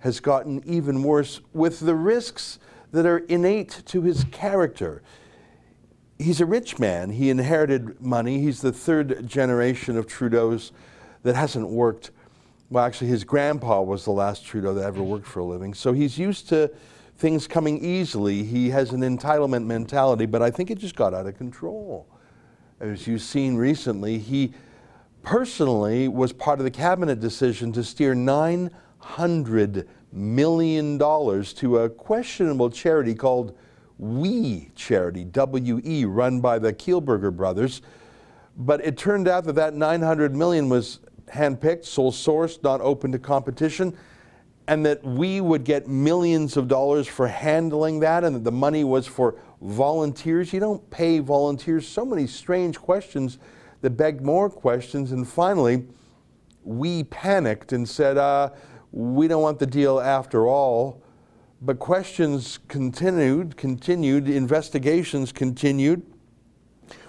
has 0.00 0.20
gotten 0.20 0.62
even 0.66 1.02
worse 1.02 1.40
with 1.52 1.80
the 1.80 1.94
risks 1.94 2.58
that 2.92 3.06
are 3.06 3.18
innate 3.18 3.82
to 3.86 4.02
his 4.02 4.24
character. 4.30 5.02
He's 6.18 6.40
a 6.40 6.46
rich 6.46 6.78
man. 6.78 7.10
He 7.10 7.30
inherited 7.30 8.00
money. 8.00 8.40
He's 8.40 8.60
the 8.60 8.72
third 8.72 9.26
generation 9.26 9.96
of 9.96 10.06
Trudeau's 10.06 10.72
that 11.22 11.34
hasn't 11.34 11.68
worked. 11.68 12.10
Well, 12.70 12.84
actually, 12.84 13.08
his 13.08 13.24
grandpa 13.24 13.82
was 13.82 14.04
the 14.04 14.12
last 14.12 14.44
Trudeau 14.44 14.74
that 14.74 14.84
ever 14.84 15.02
worked 15.02 15.26
for 15.26 15.40
a 15.40 15.44
living. 15.44 15.74
So 15.74 15.92
he's 15.92 16.18
used 16.18 16.48
to 16.50 16.70
things 17.16 17.46
coming 17.46 17.82
easily. 17.84 18.44
He 18.44 18.70
has 18.70 18.92
an 18.92 19.00
entitlement 19.00 19.64
mentality, 19.64 20.26
but 20.26 20.42
I 20.42 20.50
think 20.50 20.70
it 20.70 20.78
just 20.78 20.96
got 20.96 21.14
out 21.14 21.26
of 21.26 21.36
control. 21.36 22.06
As 22.84 23.06
you've 23.06 23.22
seen 23.22 23.56
recently, 23.56 24.18
he 24.18 24.52
personally 25.22 26.06
was 26.06 26.34
part 26.34 26.60
of 26.60 26.64
the 26.64 26.70
cabinet 26.70 27.18
decision 27.18 27.72
to 27.72 27.82
steer 27.82 28.14
$900 28.14 29.86
million 30.12 30.98
to 30.98 31.78
a 31.78 31.88
questionable 31.88 32.68
charity 32.68 33.14
called 33.14 33.56
We 33.96 34.70
Charity, 34.74 35.24
W 35.24 35.80
E, 35.82 36.04
run 36.04 36.42
by 36.42 36.58
the 36.58 36.74
Kielburger 36.74 37.34
brothers. 37.34 37.80
But 38.54 38.84
it 38.84 38.98
turned 38.98 39.28
out 39.28 39.44
that 39.44 39.54
that 39.54 39.72
900 39.72 40.36
million 40.36 40.68
was 40.68 41.00
handpicked, 41.28 41.86
sole 41.86 42.12
sourced, 42.12 42.62
not 42.62 42.82
open 42.82 43.12
to 43.12 43.18
competition, 43.18 43.96
and 44.66 44.84
that 44.86 45.04
we 45.04 45.40
would 45.40 45.64
get 45.64 45.86
millions 45.88 46.56
of 46.56 46.68
dollars 46.68 47.06
for 47.06 47.28
handling 47.28 48.00
that, 48.00 48.24
and 48.24 48.36
that 48.36 48.44
the 48.44 48.52
money 48.52 48.84
was 48.84 49.06
for 49.06 49.36
volunteers. 49.60 50.52
You 50.52 50.60
don't 50.60 50.88
pay 50.90 51.18
volunteers. 51.18 51.86
So 51.86 52.04
many 52.04 52.26
strange 52.26 52.78
questions 52.78 53.38
that 53.82 53.90
begged 53.90 54.22
more 54.22 54.48
questions. 54.48 55.12
And 55.12 55.28
finally, 55.28 55.86
we 56.62 57.04
panicked 57.04 57.72
and 57.72 57.86
said, 57.86 58.16
uh, 58.16 58.50
we 58.92 59.28
don't 59.28 59.42
want 59.42 59.58
the 59.58 59.66
deal 59.66 60.00
after 60.00 60.46
all. 60.46 61.02
But 61.60 61.78
questions 61.78 62.58
continued, 62.68 63.56
continued, 63.56 64.28
investigations 64.28 65.32
continued. 65.32 66.02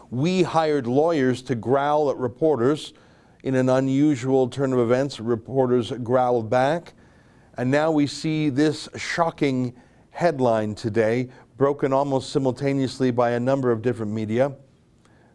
We 0.10 0.44
hired 0.44 0.88
lawyers 0.88 1.42
to 1.44 1.56
growl 1.56 2.10
at 2.10 2.18
reporters. 2.18 2.94
In 3.44 3.56
an 3.56 3.70
unusual 3.70 4.48
turn 4.50 4.74
of 4.74 4.80
events, 4.80 5.20
reporters 5.20 5.92
growled 5.92 6.50
back. 6.50 6.94
And 7.58 7.72
now 7.72 7.90
we 7.92 8.08
see 8.08 8.50
this 8.50 8.90
shocking 8.98 9.74
headline 10.12 10.76
today, 10.76 11.30
broken 11.58 11.94
almost 11.94 12.32
simultaneously 12.32 13.12
by 13.12 13.32
a 13.32 13.40
number 13.40 13.72
of 13.72 13.82
different 13.82 14.12
media. 14.12 14.52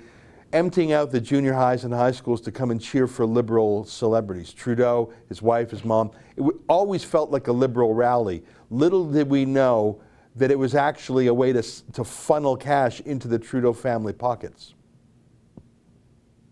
emptying 0.55 0.93
out 0.93 1.11
the 1.11 1.21
junior 1.21 1.53
highs 1.53 1.85
and 1.85 1.93
high 1.93 2.13
schools 2.13 2.41
to 2.43 2.53
come 2.53 2.71
and 2.71 2.81
cheer 2.81 3.07
for 3.07 3.27
liberal 3.27 3.85
celebrities. 3.85 4.53
Trudeau, 4.53 5.13
his 5.29 5.43
wife, 5.43 5.71
his 5.71 5.85
mom. 5.85 6.13
It 6.37 6.45
always 6.69 7.05
felt 7.05 7.31
like 7.31 7.49
a 7.49 7.53
liberal 7.53 7.93
rally. 7.93 8.43
Little 8.71 9.11
did 9.11 9.29
we 9.29 9.45
know 9.45 10.01
that 10.37 10.51
it 10.51 10.59
was 10.59 10.75
actually 10.75 11.27
a 11.27 11.35
way 11.35 11.53
to, 11.53 11.63
to 11.93 12.05
funnel 12.05 12.57
cash 12.57 13.01
into 13.01 13.29
the 13.29 13.39
Trudeau 13.39 13.73
family 13.73 14.13
pockets. 14.13 14.75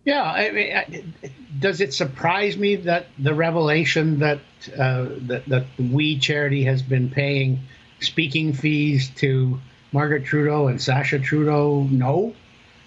Yeah, 0.04 0.23
I 0.23 0.50
mean, 0.50 1.14
does 1.61 1.80
it 1.80 1.94
surprise 1.94 2.56
me 2.56 2.75
that 2.76 3.06
the 3.18 3.35
revelation 3.35 4.18
that 4.18 4.40
uh, 4.76 5.06
that, 5.28 5.44
that 5.47 5.66
We 5.78 6.18
Charity 6.18 6.64
has 6.64 6.82
been 6.82 7.09
paying 7.09 7.61
speaking 8.00 8.52
fees 8.52 9.11
to 9.16 9.61
Margaret 9.92 10.25
Trudeau 10.25 10.66
and 10.66 10.80
Sasha 10.80 11.21
Trudeau? 11.21 11.87
No. 11.88 12.35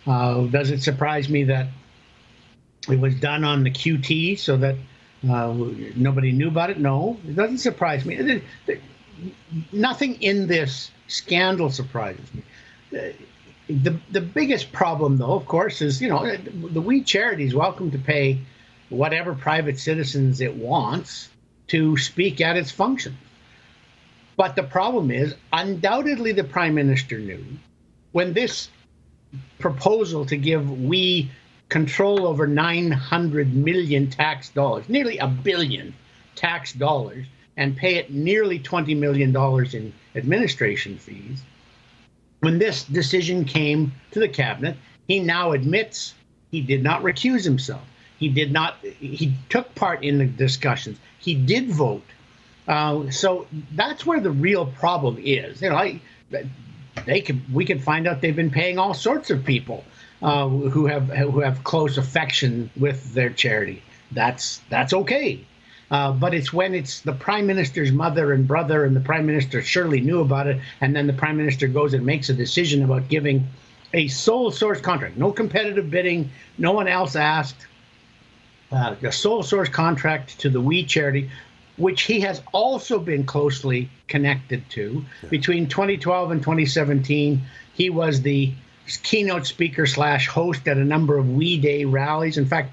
Uh, 0.08 0.42
does 0.44 0.72
it 0.72 0.82
surprise 0.82 1.30
me 1.30 1.46
that 1.46 1.68
it 2.90 3.00
was 3.00 3.16
done 3.16 3.44
on 3.44 3.64
the 3.64 3.72
QT 3.72 4.38
so 4.38 4.58
that 4.58 4.76
uh, 5.28 5.54
nobody 5.96 6.32
knew 6.32 6.48
about 6.48 6.70
it? 6.70 6.80
No, 6.80 7.18
it 7.28 7.36
doesn't 7.36 7.58
surprise 7.58 8.06
me. 8.06 8.42
Nothing 9.72 10.22
in 10.22 10.48
this 10.48 10.92
scandal 11.08 11.72
surprises 11.72 12.34
me 12.34 12.44
the 13.68 14.00
the 14.12 14.22
biggest 14.22 14.72
problem, 14.72 15.18
though, 15.18 15.34
of 15.34 15.46
course, 15.46 15.82
is 15.82 16.02
you 16.02 16.10
know 16.10 16.36
the 16.36 16.82
We 16.82 17.02
Charity 17.02 17.46
is 17.46 17.56
welcome 17.56 17.92
to 17.92 17.98
pay 17.98 18.40
whatever 18.90 19.34
private 19.34 19.80
citizens 19.80 20.42
it 20.42 20.56
wants 20.56 21.30
to 21.68 21.98
speak 21.98 22.42
at 22.42 22.58
its 22.58 22.72
function. 22.72 23.18
But 24.38 24.56
the 24.56 24.64
problem 24.64 25.10
is, 25.10 25.34
undoubtedly, 25.52 26.34
the 26.34 26.44
prime 26.44 26.76
minister 26.76 27.18
knew 27.18 27.44
when 28.12 28.34
this 28.34 28.70
proposal 29.60 30.26
to 30.26 30.38
give 30.38 30.70
we 30.80 31.32
control 31.70 32.28
over 32.28 32.48
900 32.48 33.54
million 33.54 34.10
tax 34.10 34.50
dollars, 34.50 34.88
nearly 34.88 35.18
a 35.18 35.28
billion 35.28 35.94
tax 36.36 36.74
dollars, 36.74 37.26
and 37.58 37.76
pay 37.76 37.96
it 37.96 38.12
nearly 38.12 38.60
20 38.60 38.94
million 38.96 39.32
dollars 39.32 39.74
in 39.74 39.94
administration 40.16 40.98
fees 40.98 41.42
when 42.46 42.60
this 42.60 42.84
decision 42.84 43.44
came 43.44 43.92
to 44.12 44.20
the 44.20 44.30
cabinet, 44.30 44.78
he 45.08 45.20
now 45.20 45.52
admits 45.54 46.14
he 46.52 46.62
did 46.62 46.84
not 46.84 47.02
recuse 47.02 47.44
himself. 47.44 47.82
He 48.20 48.30
did 48.30 48.52
not. 48.52 48.78
He 49.00 49.34
took 49.50 49.74
part 49.76 50.04
in 50.04 50.20
the 50.20 50.26
discussions. 50.26 51.00
He 51.20 51.34
did 51.34 51.70
vote. 51.70 52.06
Uh, 52.68 53.10
so 53.10 53.48
that's 53.74 54.06
where 54.06 54.20
the 54.20 54.32
real 54.32 54.68
problem 54.68 55.18
is. 55.20 55.62
You 55.62 55.70
know, 55.70 55.76
I, 55.76 56.00
they 57.06 57.22
could 57.22 57.54
we 57.54 57.66
could 57.66 57.84
find 57.84 58.08
out 58.08 58.22
they've 58.22 58.36
been 58.36 58.52
paying 58.52 58.80
all 58.80 58.94
sorts 58.94 59.30
of 59.30 59.44
people 59.44 59.84
uh, 60.22 60.48
who 60.48 60.86
have 60.88 61.10
who 61.10 61.42
have 61.42 61.64
close 61.64 61.98
affection 61.98 62.70
with 62.78 63.14
their 63.14 63.30
charity. 63.30 63.82
That's 64.12 64.62
that's 64.70 64.94
okay. 64.94 65.46
Uh, 65.92 66.12
but 66.12 66.34
it's 66.34 66.52
when 66.52 66.74
it's 66.74 67.02
the 67.02 67.14
prime 67.14 67.46
minister's 67.46 67.92
mother 67.92 68.34
and 68.34 68.48
brother, 68.48 68.86
and 68.86 68.96
the 68.96 69.02
prime 69.02 69.26
minister 69.26 69.62
surely 69.62 70.02
knew 70.02 70.22
about 70.22 70.48
it, 70.48 70.60
and 70.82 70.96
then 70.96 71.06
the 71.06 71.14
prime 71.14 71.38
minister 71.38 71.68
goes 71.68 71.94
and 71.94 72.06
makes 72.06 72.30
a 72.30 72.34
decision 72.34 72.84
about 72.84 73.08
giving 73.08 73.48
a 73.94 74.08
sole 74.08 74.52
source 74.52 74.82
contract, 74.82 75.16
no 75.16 75.32
competitive 75.32 75.92
bidding, 75.92 76.30
no 76.58 76.72
one 76.72 76.88
else 76.88 77.16
asked, 77.16 77.68
uh, 78.72 78.96
a 79.04 79.12
sole 79.12 79.44
source 79.44 79.70
contract 79.70 80.40
to 80.40 80.50
the 80.50 80.60
We 80.60 80.84
charity, 80.84 81.30
which 81.78 82.04
he 82.04 82.22
has 82.22 82.42
also 82.54 83.00
been 83.00 83.26
closely 83.26 83.90
connected 84.08 84.70
to. 84.70 85.06
Yeah. 85.24 85.30
Between 85.30 85.68
2012 85.68 86.32
and 86.32 86.42
2017, 86.42 87.42
he 87.74 87.90
was 87.90 88.22
the 88.22 88.54
keynote 89.04 89.46
speaker 89.46 89.86
slash 89.86 90.28
host 90.28 90.68
at 90.68 90.78
a 90.78 90.84
number 90.84 91.18
of 91.18 91.30
We 91.30 91.58
Day 91.58 91.86
rallies. 91.86 92.38
In 92.38 92.46
fact, 92.46 92.72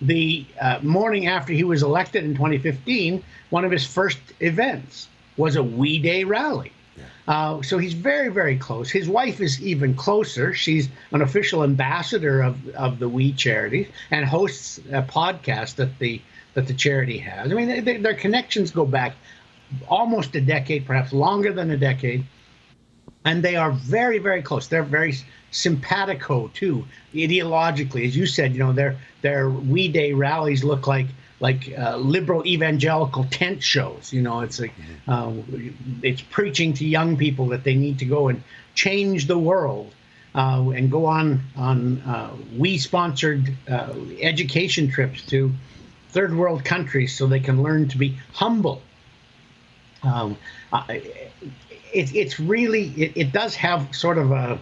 the 0.00 0.46
uh, 0.60 0.78
morning 0.82 1.26
after 1.26 1.52
he 1.52 1.64
was 1.64 1.82
elected 1.82 2.24
in 2.24 2.34
2015, 2.34 3.22
one 3.50 3.64
of 3.64 3.70
his 3.70 3.86
first 3.86 4.18
events 4.40 5.08
was 5.36 5.56
a 5.56 5.62
We 5.62 5.98
Day 5.98 6.24
rally. 6.24 6.72
Uh, 7.28 7.62
so 7.62 7.78
he's 7.78 7.92
very, 7.94 8.28
very 8.28 8.56
close. 8.56 8.90
His 8.90 9.08
wife 9.08 9.40
is 9.40 9.62
even 9.62 9.94
closer. 9.94 10.52
She's 10.52 10.88
an 11.12 11.22
official 11.22 11.62
ambassador 11.62 12.40
of, 12.42 12.68
of 12.70 12.98
the 12.98 13.08
We 13.08 13.32
charity 13.32 13.88
and 14.10 14.24
hosts 14.24 14.78
a 14.90 15.02
podcast 15.02 15.76
that 15.76 15.98
the 15.98 16.20
that 16.54 16.66
the 16.66 16.74
charity 16.74 17.18
has. 17.18 17.52
I 17.52 17.54
mean, 17.54 17.84
they, 17.84 17.98
their 17.98 18.14
connections 18.14 18.72
go 18.72 18.84
back 18.84 19.14
almost 19.88 20.34
a 20.34 20.40
decade, 20.40 20.84
perhaps 20.84 21.12
longer 21.12 21.52
than 21.52 21.70
a 21.70 21.76
decade, 21.76 22.24
and 23.24 23.42
they 23.42 23.54
are 23.54 23.70
very, 23.70 24.18
very 24.18 24.42
close. 24.42 24.66
They're 24.66 24.82
very 24.82 25.14
simpatico 25.52 26.50
too, 26.52 26.84
ideologically, 27.14 28.06
as 28.06 28.16
you 28.16 28.26
said. 28.26 28.52
You 28.52 28.58
know, 28.58 28.72
their 28.72 28.96
their 29.22 29.48
We 29.48 29.88
Day 29.88 30.12
rallies 30.12 30.64
look 30.64 30.86
like 30.86 31.06
like 31.40 31.72
uh, 31.76 31.96
liberal 31.96 32.46
evangelical 32.46 33.24
tent 33.24 33.62
shows. 33.62 34.12
You 34.12 34.22
know, 34.22 34.40
it's 34.40 34.60
like 34.60 34.74
uh, 35.08 35.32
it's 36.02 36.20
preaching 36.20 36.74
to 36.74 36.86
young 36.86 37.16
people 37.16 37.48
that 37.48 37.64
they 37.64 37.74
need 37.74 37.98
to 38.00 38.04
go 38.04 38.28
and 38.28 38.42
change 38.74 39.26
the 39.26 39.38
world. 39.38 39.92
Uh, 40.32 40.70
and 40.76 40.92
go 40.92 41.06
on 41.06 41.42
on 41.56 42.00
uh, 42.02 42.30
we 42.56 42.78
sponsored 42.78 43.52
uh, 43.68 43.92
education 44.20 44.88
trips 44.88 45.26
to 45.26 45.52
third 46.10 46.32
world 46.32 46.64
countries 46.64 47.16
so 47.16 47.26
they 47.26 47.40
can 47.40 47.64
learn 47.64 47.88
to 47.88 47.98
be 47.98 48.16
humble. 48.32 48.80
Um, 50.04 50.36
it, 50.88 51.32
it's 51.92 52.38
really, 52.38 52.92
it, 52.96 53.12
it, 53.16 53.32
does 53.32 53.56
have 53.56 53.92
sort 53.94 54.18
of 54.18 54.30
a, 54.30 54.60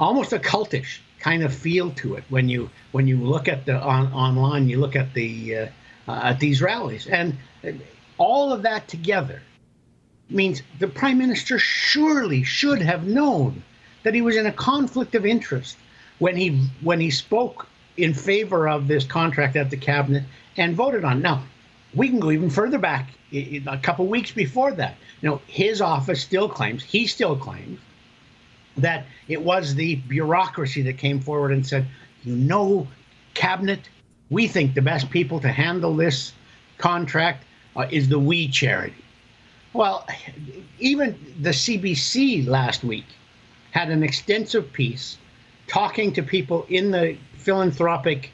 almost 0.00 0.32
a 0.32 0.38
cultish 0.40 0.98
kind 1.20 1.44
of 1.44 1.54
feel 1.54 1.90
to 1.92 2.16
it 2.16 2.24
when 2.28 2.48
you 2.48 2.68
when 2.90 3.06
you 3.06 3.16
look 3.16 3.46
at 3.46 3.64
the 3.66 3.80
on, 3.80 4.12
online, 4.12 4.68
you 4.68 4.80
look 4.80 4.96
at 4.96 5.14
the 5.14 5.68
uh, 6.08 6.20
at 6.22 6.40
these 6.40 6.60
rallies, 6.60 7.06
and 7.06 7.36
all 8.18 8.52
of 8.52 8.62
that 8.62 8.88
together 8.88 9.40
means 10.30 10.62
the 10.78 10.88
prime 10.88 11.18
minister 11.18 11.58
surely 11.58 12.42
should 12.42 12.80
have 12.80 13.06
known 13.06 13.62
that 14.02 14.14
he 14.14 14.22
was 14.22 14.36
in 14.36 14.46
a 14.46 14.52
conflict 14.52 15.14
of 15.14 15.26
interest 15.26 15.76
when 16.18 16.36
he 16.36 16.68
when 16.80 17.00
he 17.00 17.10
spoke 17.10 17.66
in 17.96 18.14
favor 18.14 18.68
of 18.68 18.88
this 18.88 19.04
contract 19.04 19.56
at 19.56 19.70
the 19.70 19.76
cabinet 19.76 20.24
and 20.56 20.74
voted 20.74 21.04
on. 21.04 21.22
Now, 21.22 21.44
we 21.94 22.08
can 22.08 22.20
go 22.20 22.30
even 22.30 22.50
further 22.50 22.78
back, 22.78 23.10
a 23.32 23.78
couple 23.82 24.06
weeks 24.06 24.32
before 24.32 24.72
that. 24.72 24.96
You 25.20 25.30
know, 25.30 25.40
his 25.46 25.80
office 25.80 26.20
still 26.20 26.48
claims, 26.48 26.82
he 26.82 27.06
still 27.06 27.36
claims, 27.36 27.80
that 28.76 29.06
it 29.28 29.42
was 29.42 29.74
the 29.74 29.96
bureaucracy 29.96 30.82
that 30.82 30.98
came 30.98 31.20
forward 31.20 31.52
and 31.52 31.66
said, 31.66 31.86
you 32.24 32.34
know, 32.34 32.88
cabinet, 33.34 33.88
we 34.34 34.48
think 34.48 34.74
the 34.74 34.82
best 34.82 35.10
people 35.10 35.38
to 35.40 35.48
handle 35.48 35.94
this 35.94 36.32
contract 36.76 37.44
uh, 37.76 37.86
is 37.90 38.08
the 38.08 38.18
We 38.18 38.48
charity. 38.48 39.04
Well, 39.72 40.06
even 40.80 41.16
the 41.40 41.50
CBC 41.50 42.46
last 42.46 42.82
week 42.82 43.06
had 43.70 43.90
an 43.90 44.02
extensive 44.02 44.72
piece 44.72 45.18
talking 45.68 46.12
to 46.14 46.22
people 46.22 46.66
in 46.68 46.90
the 46.90 47.16
philanthropic 47.38 48.32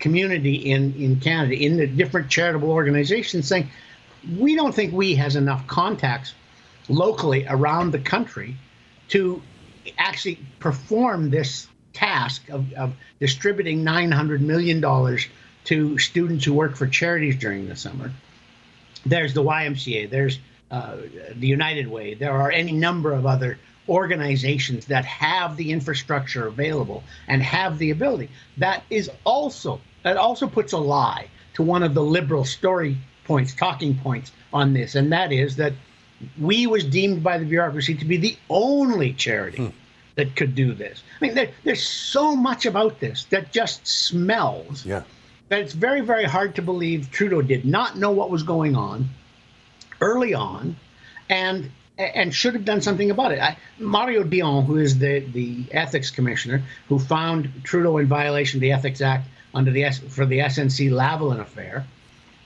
community 0.00 0.54
in, 0.54 0.94
in 0.94 1.20
Canada, 1.20 1.54
in 1.54 1.76
the 1.76 1.86
different 1.86 2.30
charitable 2.30 2.70
organizations, 2.70 3.46
saying, 3.46 3.68
we 4.38 4.56
don't 4.56 4.74
think 4.74 4.92
we 4.94 5.14
has 5.16 5.36
enough 5.36 5.66
contacts 5.66 6.32
locally 6.88 7.44
around 7.48 7.90
the 7.90 7.98
country 7.98 8.56
to 9.08 9.42
actually 9.98 10.38
perform 10.60 11.30
this 11.30 11.68
task 11.92 12.48
of, 12.48 12.72
of 12.72 12.94
distributing 13.20 13.84
$900 13.84 14.40
million 14.40 14.80
to 15.64 15.98
students 15.98 16.44
who 16.44 16.52
work 16.52 16.76
for 16.76 16.86
charities 16.86 17.36
during 17.36 17.68
the 17.68 17.76
summer. 17.76 18.10
There's 19.04 19.34
the 19.34 19.42
YMCA, 19.42 20.10
there's 20.10 20.38
uh, 20.70 20.96
the 21.34 21.46
United 21.46 21.88
Way, 21.88 22.14
there 22.14 22.32
are 22.32 22.50
any 22.50 22.72
number 22.72 23.12
of 23.12 23.26
other 23.26 23.58
organizations 23.88 24.86
that 24.86 25.04
have 25.04 25.56
the 25.56 25.72
infrastructure 25.72 26.46
available 26.46 27.02
and 27.28 27.42
have 27.42 27.78
the 27.78 27.90
ability. 27.90 28.30
That 28.56 28.84
is 28.90 29.10
also 29.24 29.80
that 30.02 30.16
also 30.16 30.46
puts 30.46 30.72
a 30.72 30.78
lie 30.78 31.28
to 31.54 31.62
one 31.62 31.82
of 31.82 31.94
the 31.94 32.02
liberal 32.02 32.44
story 32.44 32.96
points, 33.24 33.54
talking 33.54 33.96
points 33.98 34.32
on 34.52 34.72
this, 34.72 34.94
and 34.94 35.12
that 35.12 35.32
is 35.32 35.56
that 35.56 35.72
we 36.40 36.66
was 36.66 36.84
deemed 36.84 37.22
by 37.22 37.38
the 37.38 37.44
bureaucracy 37.44 37.94
to 37.94 38.04
be 38.04 38.16
the 38.16 38.36
only 38.48 39.12
charity 39.12 39.58
hmm. 39.58 39.76
that 40.14 40.36
could 40.36 40.54
do 40.54 40.72
this. 40.72 41.02
I 41.20 41.24
mean, 41.24 41.34
there, 41.34 41.50
there's 41.64 41.82
so 41.82 42.36
much 42.36 42.66
about 42.66 43.00
this 43.00 43.24
that 43.26 43.52
just 43.52 43.86
smells. 43.86 44.84
Yeah. 44.86 45.02
That 45.52 45.60
it's 45.60 45.74
very, 45.74 46.00
very 46.00 46.24
hard 46.24 46.54
to 46.54 46.62
believe 46.62 47.10
Trudeau 47.10 47.42
did 47.42 47.66
not 47.66 47.98
know 47.98 48.10
what 48.10 48.30
was 48.30 48.42
going 48.42 48.74
on 48.74 49.10
early 50.00 50.32
on, 50.32 50.76
and 51.28 51.70
and 51.98 52.34
should 52.34 52.54
have 52.54 52.64
done 52.64 52.80
something 52.80 53.10
about 53.10 53.32
it. 53.32 53.38
I, 53.38 53.58
Mario 53.78 54.22
Dion, 54.22 54.64
who 54.64 54.78
is 54.78 54.98
the, 54.98 55.18
the 55.18 55.66
ethics 55.70 56.10
commissioner, 56.10 56.62
who 56.88 56.98
found 56.98 57.50
Trudeau 57.64 57.98
in 57.98 58.06
violation 58.06 58.56
of 58.56 58.60
the 58.62 58.72
Ethics 58.72 59.02
Act 59.02 59.28
under 59.52 59.70
the 59.70 59.90
for 59.90 60.24
the 60.24 60.38
SNC 60.38 60.90
Lavalin 60.90 61.38
affair, 61.38 61.86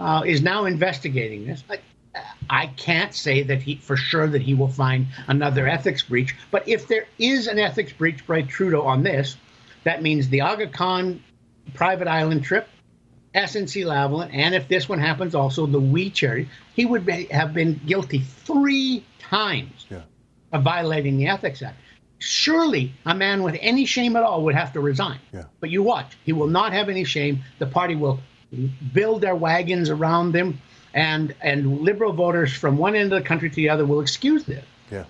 uh, 0.01 0.25
is 0.27 0.43
now 0.43 0.65
investigating 0.65 1.47
this. 1.47 1.63
I, 1.71 1.79
I 2.51 2.67
can't 2.67 3.15
say 3.15 3.45
that 3.45 3.63
he 3.63 3.77
for 3.77 3.97
sure 3.97 4.27
that 4.27 4.43
he 4.43 4.55
will 4.55 4.67
find 4.67 5.07
another 5.29 5.69
ethics 5.69 6.03
breach, 6.03 6.35
but 6.51 6.69
if 6.69 6.89
there 6.89 7.07
is 7.21 7.47
an 7.47 7.61
ethics 7.61 7.93
breach 7.93 8.27
by 8.27 8.43
Trudeau 8.43 8.83
on 8.83 9.05
this, 9.05 9.37
that 9.85 10.03
means 10.03 10.29
the 10.29 10.41
Aga 10.41 10.67
Khan 10.71 11.23
private 11.73 12.09
island 12.09 12.43
trip, 12.43 12.69
SNC 13.37 13.85
Lavalin, 13.85 14.31
and 14.33 14.55
if 14.55 14.67
this 14.67 14.89
one 14.89 14.99
happens, 14.99 15.35
also 15.35 15.67
the 15.67 15.79
We 15.79 16.11
charity, 16.11 16.49
he 16.75 16.87
would 16.87 17.05
be, 17.05 17.27
have 17.27 17.53
been 17.53 17.81
guilty 17.87 18.21
three 18.21 19.05
times 19.19 19.87
yeah. 19.91 20.03
of 20.53 20.63
violating 20.63 21.19
the 21.19 21.27
Ethics 21.27 21.63
Act. 21.63 21.77
Surely 22.19 22.95
a 23.05 23.15
man 23.15 23.43
with 23.43 23.57
any 23.61 23.85
shame 23.85 24.17
at 24.17 24.23
all 24.23 24.43
would 24.45 24.55
have 24.55 24.73
to 24.73 24.81
resign. 24.81 25.19
Yeah. 25.35 25.45
But 25.61 25.69
you 25.69 25.83
watch, 25.83 26.17
he 26.25 26.33
will 26.33 26.47
not 26.47 26.73
have 26.73 26.89
any 26.89 27.05
shame. 27.05 27.43
The 27.59 27.67
party 27.67 27.95
will 27.95 28.21
build 28.95 29.21
their 29.21 29.37
wagons 29.37 29.91
around 29.91 30.33
them, 30.33 30.59
and 30.95 31.35
and 31.43 31.83
liberal 31.83 32.15
voters 32.15 32.55
from 32.55 32.79
one 32.79 32.97
end 32.97 33.13
of 33.13 33.23
the 33.23 33.29
country 33.29 33.51
to 33.51 33.57
the 33.57 33.69
other 33.69 33.85
will 33.85 34.01
excuse 34.01 34.45
this. 34.45 34.65
Yeah. 34.91 35.05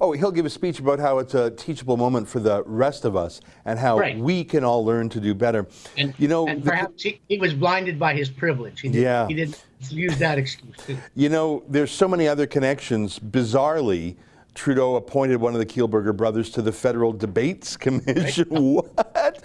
Oh, 0.00 0.12
he'll 0.12 0.32
give 0.32 0.46
a 0.46 0.50
speech 0.50 0.78
about 0.78 0.98
how 0.98 1.18
it's 1.18 1.34
a 1.34 1.50
teachable 1.50 1.96
moment 1.96 2.28
for 2.28 2.40
the 2.40 2.62
rest 2.64 3.04
of 3.04 3.16
us 3.16 3.40
and 3.64 3.78
how 3.78 3.98
right. 3.98 4.18
we 4.18 4.44
can 4.44 4.64
all 4.64 4.84
learn 4.84 5.08
to 5.10 5.20
do 5.20 5.34
better. 5.34 5.66
And, 5.96 6.14
you 6.18 6.28
know, 6.28 6.46
and 6.46 6.64
perhaps 6.64 7.02
he, 7.02 7.20
he, 7.28 7.38
was 7.38 7.54
blinded 7.54 7.98
by 7.98 8.14
his 8.14 8.28
privilege. 8.28 8.80
He 8.80 8.88
did, 8.88 9.02
yeah. 9.02 9.26
He 9.26 9.34
didn't 9.34 9.62
use 9.90 10.18
that 10.18 10.38
excuse 10.38 10.76
too. 10.76 10.96
You 11.14 11.28
know, 11.28 11.64
there's 11.68 11.90
so 11.90 12.08
many 12.08 12.28
other 12.28 12.46
connections. 12.46 13.18
Bizarrely, 13.18 14.16
Trudeau 14.54 14.96
appointed 14.96 15.36
one 15.36 15.54
of 15.54 15.58
the 15.58 15.66
Kielburger 15.66 16.16
brothers 16.16 16.50
to 16.50 16.62
the 16.62 16.72
Federal 16.72 17.12
Debates 17.12 17.76
Commission. 17.78 18.46
what? 18.48 18.92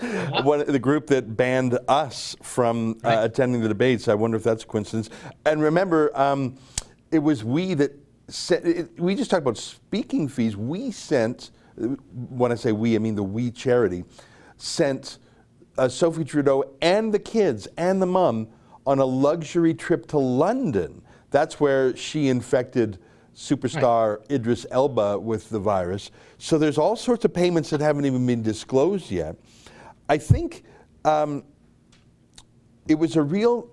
Uh-huh. 0.01 0.43
One, 0.43 0.65
the 0.65 0.79
group 0.79 1.07
that 1.07 1.37
banned 1.37 1.79
us 1.87 2.35
from 2.41 2.99
uh, 3.03 3.19
attending 3.21 3.61
the 3.61 3.67
debates. 3.67 4.07
I 4.07 4.13
wonder 4.13 4.37
if 4.37 4.43
that's 4.43 4.63
a 4.63 4.67
coincidence. 4.67 5.09
And 5.45 5.61
remember, 5.61 6.11
um, 6.17 6.57
it 7.11 7.19
was 7.19 7.43
we 7.43 7.73
that 7.75 8.06
we 8.27 9.15
just 9.15 9.31
talked 9.31 9.43
about 9.43 9.57
speaking 9.57 10.27
fees. 10.27 10.57
We 10.57 10.91
sent, 10.91 11.51
when 11.75 12.51
I 12.51 12.55
say 12.55 12.71
we, 12.71 12.95
I 12.95 12.99
mean 12.99 13.15
the 13.15 13.23
We 13.23 13.51
charity, 13.51 14.03
sent 14.57 15.19
uh, 15.77 15.87
Sophie 15.87 16.25
Trudeau 16.25 16.73
and 16.81 17.13
the 17.13 17.19
kids 17.19 17.67
and 17.77 18.01
the 18.01 18.05
mom 18.05 18.49
on 18.85 18.99
a 18.99 19.05
luxury 19.05 19.73
trip 19.73 20.07
to 20.07 20.17
London. 20.17 21.01
That's 21.29 21.59
where 21.59 21.95
she 21.95 22.29
infected 22.29 22.99
superstar 23.35 24.17
right. 24.17 24.31
Idris 24.31 24.65
Elba 24.71 25.19
with 25.19 25.49
the 25.49 25.59
virus. 25.59 26.11
So 26.37 26.57
there's 26.57 26.77
all 26.77 26.95
sorts 26.95 27.23
of 27.23 27.33
payments 27.33 27.69
that 27.69 27.79
haven't 27.79 28.05
even 28.05 28.25
been 28.25 28.41
disclosed 28.41 29.11
yet. 29.11 29.35
I 30.09 30.17
think 30.17 30.63
um, 31.05 31.43
it 32.87 32.95
was 32.95 33.15
a 33.15 33.21
real. 33.21 33.69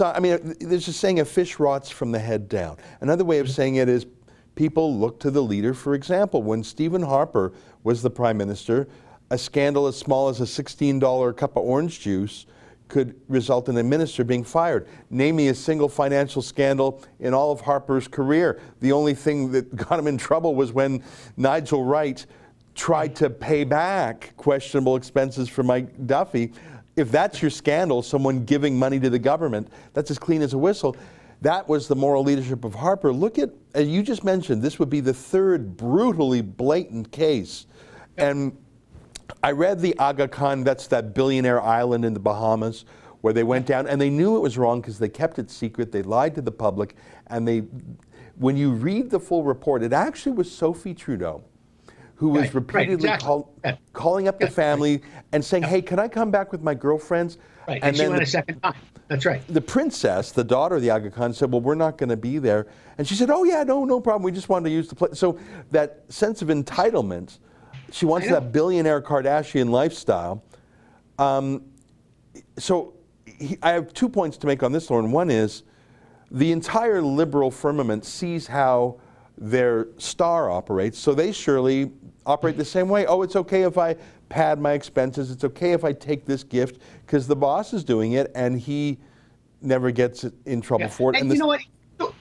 I 0.00 0.20
mean, 0.20 0.56
there's 0.60 0.88
a 0.88 0.92
saying: 0.92 1.20
"A 1.20 1.24
fish 1.24 1.58
rots 1.58 1.90
from 1.90 2.12
the 2.12 2.18
head 2.18 2.48
down." 2.48 2.76
Another 3.00 3.24
way 3.24 3.38
of 3.38 3.46
mm-hmm. 3.46 3.54
saying 3.54 3.76
it 3.76 3.88
is, 3.88 4.06
people 4.54 4.96
look 4.98 5.20
to 5.20 5.30
the 5.30 5.42
leader. 5.42 5.74
For 5.74 5.94
example, 5.94 6.42
when 6.42 6.62
Stephen 6.62 7.02
Harper 7.02 7.52
was 7.84 8.02
the 8.02 8.10
prime 8.10 8.36
minister, 8.36 8.88
a 9.30 9.38
scandal 9.38 9.86
as 9.86 9.96
small 9.96 10.28
as 10.28 10.40
a 10.40 10.44
$16 10.44 11.36
cup 11.36 11.56
of 11.56 11.62
orange 11.62 12.00
juice 12.00 12.46
could 12.88 13.14
result 13.28 13.68
in 13.68 13.78
a 13.78 13.82
minister 13.82 14.24
being 14.24 14.42
fired. 14.44 14.88
Name 15.08 15.36
me 15.36 15.48
a 15.48 15.54
single 15.54 15.88
financial 15.88 16.42
scandal 16.42 17.02
in 17.20 17.32
all 17.32 17.52
of 17.52 17.60
Harper's 17.60 18.08
career. 18.08 18.60
The 18.80 18.92
only 18.92 19.14
thing 19.14 19.52
that 19.52 19.74
got 19.88 19.98
him 19.98 20.08
in 20.08 20.18
trouble 20.18 20.54
was 20.54 20.72
when 20.72 21.02
Nigel 21.36 21.84
Wright 21.84 22.26
tried 22.74 23.14
to 23.16 23.30
pay 23.30 23.64
back 23.64 24.32
questionable 24.36 24.96
expenses 24.96 25.48
for 25.48 25.62
Mike 25.62 26.06
Duffy. 26.06 26.52
If 27.00 27.10
that's 27.10 27.40
your 27.40 27.50
scandal, 27.50 28.02
someone 28.02 28.44
giving 28.44 28.78
money 28.78 29.00
to 29.00 29.08
the 29.08 29.18
government, 29.18 29.68
that's 29.94 30.10
as 30.10 30.18
clean 30.18 30.42
as 30.42 30.52
a 30.52 30.58
whistle. 30.58 30.94
That 31.40 31.66
was 31.66 31.88
the 31.88 31.96
moral 31.96 32.22
leadership 32.22 32.62
of 32.62 32.74
Harper. 32.74 33.10
Look 33.10 33.38
at, 33.38 33.48
as 33.74 33.88
you 33.88 34.02
just 34.02 34.22
mentioned, 34.22 34.60
this 34.60 34.78
would 34.78 34.90
be 34.90 35.00
the 35.00 35.14
third 35.14 35.78
brutally 35.78 36.42
blatant 36.42 37.10
case. 37.10 37.66
And 38.18 38.54
I 39.42 39.52
read 39.52 39.80
the 39.80 39.96
Aga 39.98 40.28
Khan, 40.28 40.62
that's 40.62 40.86
that 40.88 41.14
billionaire 41.14 41.62
island 41.62 42.04
in 42.04 42.12
the 42.12 42.20
Bahamas, 42.20 42.84
where 43.22 43.32
they 43.32 43.44
went 43.44 43.64
down 43.64 43.86
and 43.86 43.98
they 43.98 44.10
knew 44.10 44.36
it 44.36 44.40
was 44.40 44.58
wrong 44.58 44.82
because 44.82 44.98
they 44.98 45.08
kept 45.08 45.38
it 45.38 45.50
secret. 45.50 45.92
They 45.92 46.02
lied 46.02 46.34
to 46.34 46.42
the 46.42 46.52
public. 46.52 46.96
And 47.28 47.48
they, 47.48 47.60
when 48.36 48.58
you 48.58 48.72
read 48.72 49.08
the 49.08 49.20
full 49.20 49.42
report, 49.42 49.82
it 49.82 49.94
actually 49.94 50.32
was 50.32 50.52
Sophie 50.52 50.92
Trudeau 50.92 51.44
who 52.20 52.28
was 52.28 52.42
right, 52.42 52.54
repeatedly 52.54 53.08
right, 53.08 53.14
exactly. 53.14 53.26
call, 53.26 53.54
yeah. 53.64 53.76
calling 53.94 54.28
up 54.28 54.38
yeah, 54.40 54.46
the 54.46 54.52
family 54.52 54.98
right. 54.98 55.24
and 55.32 55.44
saying. 55.44 55.62
"Hey, 55.62 55.80
can 55.80 55.98
I 55.98 56.06
come 56.06 56.30
back 56.30 56.52
with 56.52 56.62
my 56.62 56.74
girlfriends?" 56.74 57.38
Right, 57.66 57.76
and, 57.76 57.84
and 57.84 57.96
she 57.96 58.02
went 58.02 58.16
the, 58.16 58.22
a 58.22 58.26
second 58.26 58.60
time. 58.60 58.74
That's 59.08 59.24
right. 59.24 59.42
The 59.48 59.60
princess, 59.60 60.30
the 60.30 60.44
daughter 60.44 60.76
of 60.76 60.82
the 60.82 60.90
Aga 60.90 61.10
Khan, 61.10 61.32
said, 61.32 61.50
"Well, 61.50 61.62
we're 61.62 61.74
not 61.74 61.96
going 61.96 62.10
to 62.10 62.18
be 62.18 62.38
there," 62.38 62.66
and 62.98 63.08
she 63.08 63.14
said, 63.14 63.30
"Oh 63.30 63.44
yeah, 63.44 63.62
no, 63.62 63.86
no 63.86 64.00
problem. 64.00 64.22
We 64.22 64.32
just 64.32 64.50
wanted 64.50 64.68
to 64.68 64.74
use 64.74 64.88
the 64.88 64.94
place." 64.94 65.18
So 65.18 65.38
that 65.70 66.04
sense 66.10 66.42
of 66.42 66.48
entitlement 66.48 67.38
she 67.92 68.06
wants 68.06 68.28
that 68.28 68.52
billionaire 68.52 69.00
Kardashian 69.02 69.70
lifestyle. 69.70 70.44
Um, 71.18 71.64
so 72.58 72.94
he, 73.24 73.58
I 73.62 73.72
have 73.72 73.92
two 73.92 74.08
points 74.08 74.36
to 74.38 74.46
make 74.46 74.62
on 74.62 74.72
this, 74.72 74.90
Lorne. 74.90 75.10
One 75.12 75.30
is 75.30 75.64
the 76.30 76.52
entire 76.52 77.02
liberal 77.02 77.50
firmament 77.50 78.04
sees 78.04 78.46
how 78.46 79.00
their 79.40 79.88
star 79.96 80.50
operates, 80.50 80.98
so 80.98 81.14
they 81.14 81.32
surely 81.32 81.90
operate 82.26 82.58
the 82.58 82.64
same 82.64 82.88
way. 82.88 83.06
Oh, 83.06 83.22
it's 83.22 83.36
okay 83.36 83.62
if 83.62 83.78
I 83.78 83.96
pad 84.28 84.60
my 84.60 84.72
expenses. 84.72 85.30
It's 85.30 85.44
okay 85.44 85.72
if 85.72 85.82
I 85.82 85.92
take 85.94 86.26
this 86.26 86.44
gift 86.44 86.82
because 87.06 87.26
the 87.26 87.34
boss 87.34 87.72
is 87.72 87.82
doing 87.82 88.12
it, 88.12 88.30
and 88.34 88.60
he 88.60 88.98
never 89.62 89.90
gets 89.90 90.24
in 90.44 90.60
trouble 90.60 90.84
Yeah. 90.84 90.88
for 90.90 91.14
it. 91.14 91.20
And, 91.20 91.30
this- 91.30 91.36
you 91.36 91.40
know 91.40 91.46
what? 91.48 91.60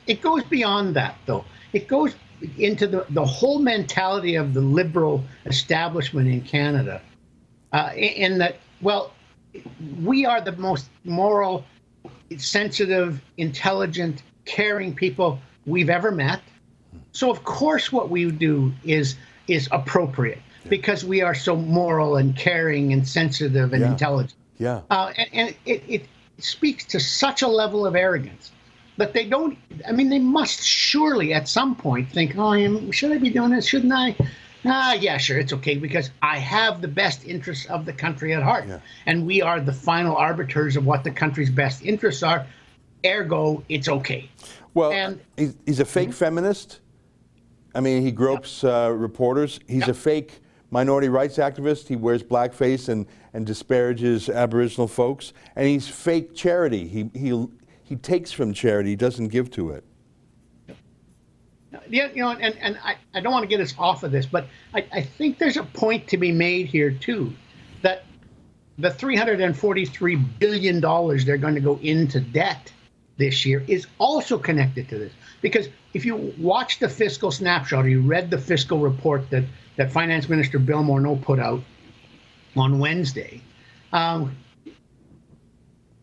It 0.08 0.22
goes 0.22 0.44
beyond 0.46 0.96
that, 0.96 1.16
though. 1.26 1.46
It 1.74 1.88
goes 1.88 2.16
into 2.58 2.88
the, 2.88 3.06
the 3.12 3.24
whole 3.24 3.60
mentality 3.60 4.36
of 4.36 4.54
the 4.54 4.62
liberal 4.62 5.24
establishment 5.46 6.28
in 6.30 6.42
Canada, 6.42 7.02
uh, 7.74 7.92
in 7.96 8.32
in 8.34 8.38
that, 8.40 8.58
well, 8.82 9.14
we 10.04 10.26
are 10.26 10.42
the 10.42 10.54
most 10.54 10.90
moral, 11.04 11.64
sensitive, 12.38 13.22
intelligent, 13.38 14.24
caring 14.46 14.94
people 14.96 15.40
we've 15.66 15.90
ever 15.90 16.12
met. 16.12 16.42
So 17.20 17.30
of 17.30 17.44
course, 17.44 17.92
what 17.92 18.10
we 18.10 18.32
do 18.32 18.72
is 18.86 19.16
is 19.50 19.68
appropriate 19.74 20.40
because 20.70 21.04
we 21.04 21.22
are 21.22 21.36
so 21.36 21.54
moral 21.58 22.16
and 22.16 22.34
caring 22.34 22.94
and 22.94 23.06
sensitive 23.06 23.74
and 23.74 23.82
Yeah. 23.82 23.92
intelligent. 23.92 24.36
yeah. 24.58 24.82
Uh, 24.90 25.12
and 25.18 25.30
and 25.34 25.56
it, 25.66 25.84
it 25.90 26.06
speaks 26.38 26.86
to 26.86 26.98
such 27.00 27.42
a 27.42 27.48
level 27.48 27.86
of 27.86 27.94
arrogance 27.94 28.52
that 28.96 29.12
they 29.12 29.26
don't. 29.26 29.58
I 29.86 29.92
mean, 29.92 30.08
they 30.10 30.20
must 30.40 30.64
surely 30.64 31.34
at 31.34 31.50
some 31.50 31.76
point 31.76 32.10
think, 32.10 32.38
"Oh, 32.38 32.54
am- 32.54 32.90
should 32.94 33.12
I 33.12 33.18
be 33.18 33.32
doing 33.32 33.52
this? 33.52 33.68
Shouldn't 33.68 33.92
I?" 33.92 34.16
Ah, 34.66 34.94
yeah, 34.94 35.18
sure, 35.18 35.38
it's 35.40 35.52
okay 35.60 35.76
because 35.76 36.12
I 36.22 36.38
have 36.38 36.80
the 36.82 36.88
best 37.04 37.26
interests 37.26 37.66
of 37.66 37.86
the 37.86 37.94
country 37.94 38.34
at 38.34 38.44
heart, 38.44 38.66
Yeah. 38.68 38.80
and 39.06 39.26
we 39.26 39.42
are 39.42 39.60
the 39.60 39.74
final 39.74 40.16
arbiters 40.16 40.78
of 40.78 40.86
what 40.86 41.04
the 41.04 41.12
country's 41.12 41.50
best 41.50 41.82
interests 41.84 42.24
are. 42.24 42.46
Ergo, 43.06 43.64
it's 43.68 43.88
okay. 43.90 44.30
Well, 44.74 44.92
And- 44.94 45.20
he's, 45.38 45.56
he's 45.66 45.80
a 45.82 45.86
fake 45.86 46.14
feminist. 46.14 46.80
I 47.76 47.82
mean, 47.82 48.02
he 48.02 48.12
gropes 48.12 48.64
uh, 48.64 48.94
reporters. 48.96 49.60
He's 49.68 49.88
a 49.88 49.94
fake 49.94 50.42
minority 50.72 51.10
rights 51.10 51.38
activist. 51.38 51.88
He 51.88 51.96
wears 51.96 52.24
blackface 52.24 52.90
and, 52.90 53.06
and 53.34 53.46
disparages 53.46 54.30
Aboriginal 54.30 54.88
folks. 54.88 55.34
And 55.56 55.68
he's 55.68 55.88
fake 55.88 56.36
charity. 56.36 56.88
He, 56.88 57.10
he, 57.14 57.48
he 57.84 57.96
takes 57.96 58.32
from 58.32 58.54
charity, 58.54 58.92
he 58.92 58.96
doesn't 58.96 59.30
give 59.30 59.50
to 59.52 59.72
it. 59.72 59.84
Yeah, 61.88 62.10
you 62.14 62.24
know, 62.24 62.32
and, 62.32 62.56
and 62.58 62.80
I, 62.84 62.98
I 63.14 63.20
don't 63.20 63.32
want 63.32 63.44
to 63.44 63.48
get 63.48 63.60
us 63.60 63.74
off 63.78 64.04
of 64.04 64.12
this, 64.12 64.26
but 64.26 64.48
I, 64.74 64.86
I 64.92 65.02
think 65.02 65.38
there's 65.38 65.58
a 65.58 65.64
point 65.64 66.08
to 66.10 66.18
be 66.18 66.32
made 66.32 66.68
here 66.68 66.92
too, 66.92 67.34
that 67.82 68.06
the 68.78 68.92
343 68.92 70.16
billion 70.16 70.80
dollars 70.80 71.26
they're 71.26 71.38
going 71.38 71.56
to 71.56 71.62
go 71.62 71.78
into 71.82 72.20
debt 72.20 72.72
this 73.18 73.46
year 73.46 73.64
is 73.68 73.88
also 73.98 74.38
connected 74.38 74.88
to 74.90 74.98
this. 74.98 75.14
Because 75.42 75.68
if 75.93 76.06
you 76.06 76.34
watch 76.38 76.80
the 76.80 76.89
fiscal 76.89 77.32
snapshot 77.32 77.86
or 77.86 77.89
you 77.89 78.02
read 78.02 78.30
the 78.30 78.38
fiscal 78.38 78.80
report 78.80 79.30
that 79.32 79.43
that 79.75 79.91
Finance 79.91 80.28
Minister 80.28 80.60
Bill 80.60 80.84
Morneau 80.84 81.21
put 81.21 81.39
out 81.39 81.62
on 82.56 82.80
Wednesday, 82.80 83.41
um, 83.93 84.36